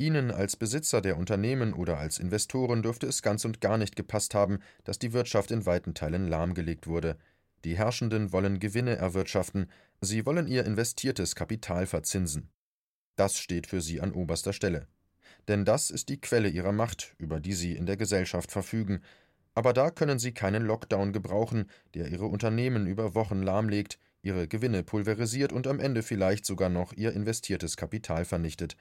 Ihnen 0.00 0.30
als 0.30 0.54
Besitzer 0.54 1.00
der 1.00 1.16
Unternehmen 1.16 1.72
oder 1.72 1.98
als 1.98 2.18
Investoren 2.18 2.82
dürfte 2.82 3.08
es 3.08 3.20
ganz 3.20 3.44
und 3.44 3.60
gar 3.60 3.78
nicht 3.78 3.96
gepasst 3.96 4.32
haben, 4.32 4.60
dass 4.84 5.00
die 5.00 5.12
Wirtschaft 5.12 5.50
in 5.50 5.66
weiten 5.66 5.92
Teilen 5.92 6.28
lahmgelegt 6.28 6.86
wurde. 6.86 7.16
Die 7.64 7.76
Herrschenden 7.76 8.32
wollen 8.32 8.60
Gewinne 8.60 8.94
erwirtschaften, 8.94 9.68
sie 10.00 10.24
wollen 10.24 10.46
ihr 10.46 10.64
investiertes 10.64 11.34
Kapital 11.34 11.86
verzinsen. 11.86 12.48
Das 13.16 13.38
steht 13.38 13.66
für 13.66 13.80
sie 13.80 14.00
an 14.00 14.12
oberster 14.12 14.52
Stelle. 14.52 14.86
Denn 15.48 15.64
das 15.64 15.90
ist 15.90 16.08
die 16.08 16.20
Quelle 16.20 16.48
ihrer 16.48 16.70
Macht, 16.70 17.16
über 17.18 17.40
die 17.40 17.54
sie 17.54 17.74
in 17.74 17.84
der 17.84 17.96
Gesellschaft 17.96 18.52
verfügen. 18.52 19.00
Aber 19.54 19.72
da 19.72 19.90
können 19.90 20.20
sie 20.20 20.30
keinen 20.30 20.64
Lockdown 20.64 21.12
gebrauchen, 21.12 21.68
der 21.94 22.06
ihre 22.06 22.26
Unternehmen 22.26 22.86
über 22.86 23.16
Wochen 23.16 23.42
lahmlegt, 23.42 23.98
ihre 24.22 24.46
Gewinne 24.46 24.84
pulverisiert 24.84 25.52
und 25.52 25.66
am 25.66 25.80
Ende 25.80 26.04
vielleicht 26.04 26.46
sogar 26.46 26.68
noch 26.68 26.92
ihr 26.92 27.12
investiertes 27.12 27.76
Kapital 27.76 28.24
vernichtet. 28.24 28.76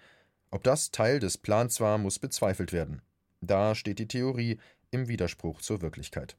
Ob 0.50 0.64
das 0.64 0.92
Teil 0.92 1.20
des 1.20 1.38
Plans 1.38 1.82
war, 1.82 1.98
muss 1.98 2.20
bezweifelt 2.20 2.72
werden. 2.72 3.02
Da 3.42 3.76
steht 3.76 4.00
die 4.00 4.08
Theorie 4.08 4.60
im 4.92 5.08
Widerspruch 5.08 5.62
zur 5.62 5.82
Wirklichkeit. 5.82 6.38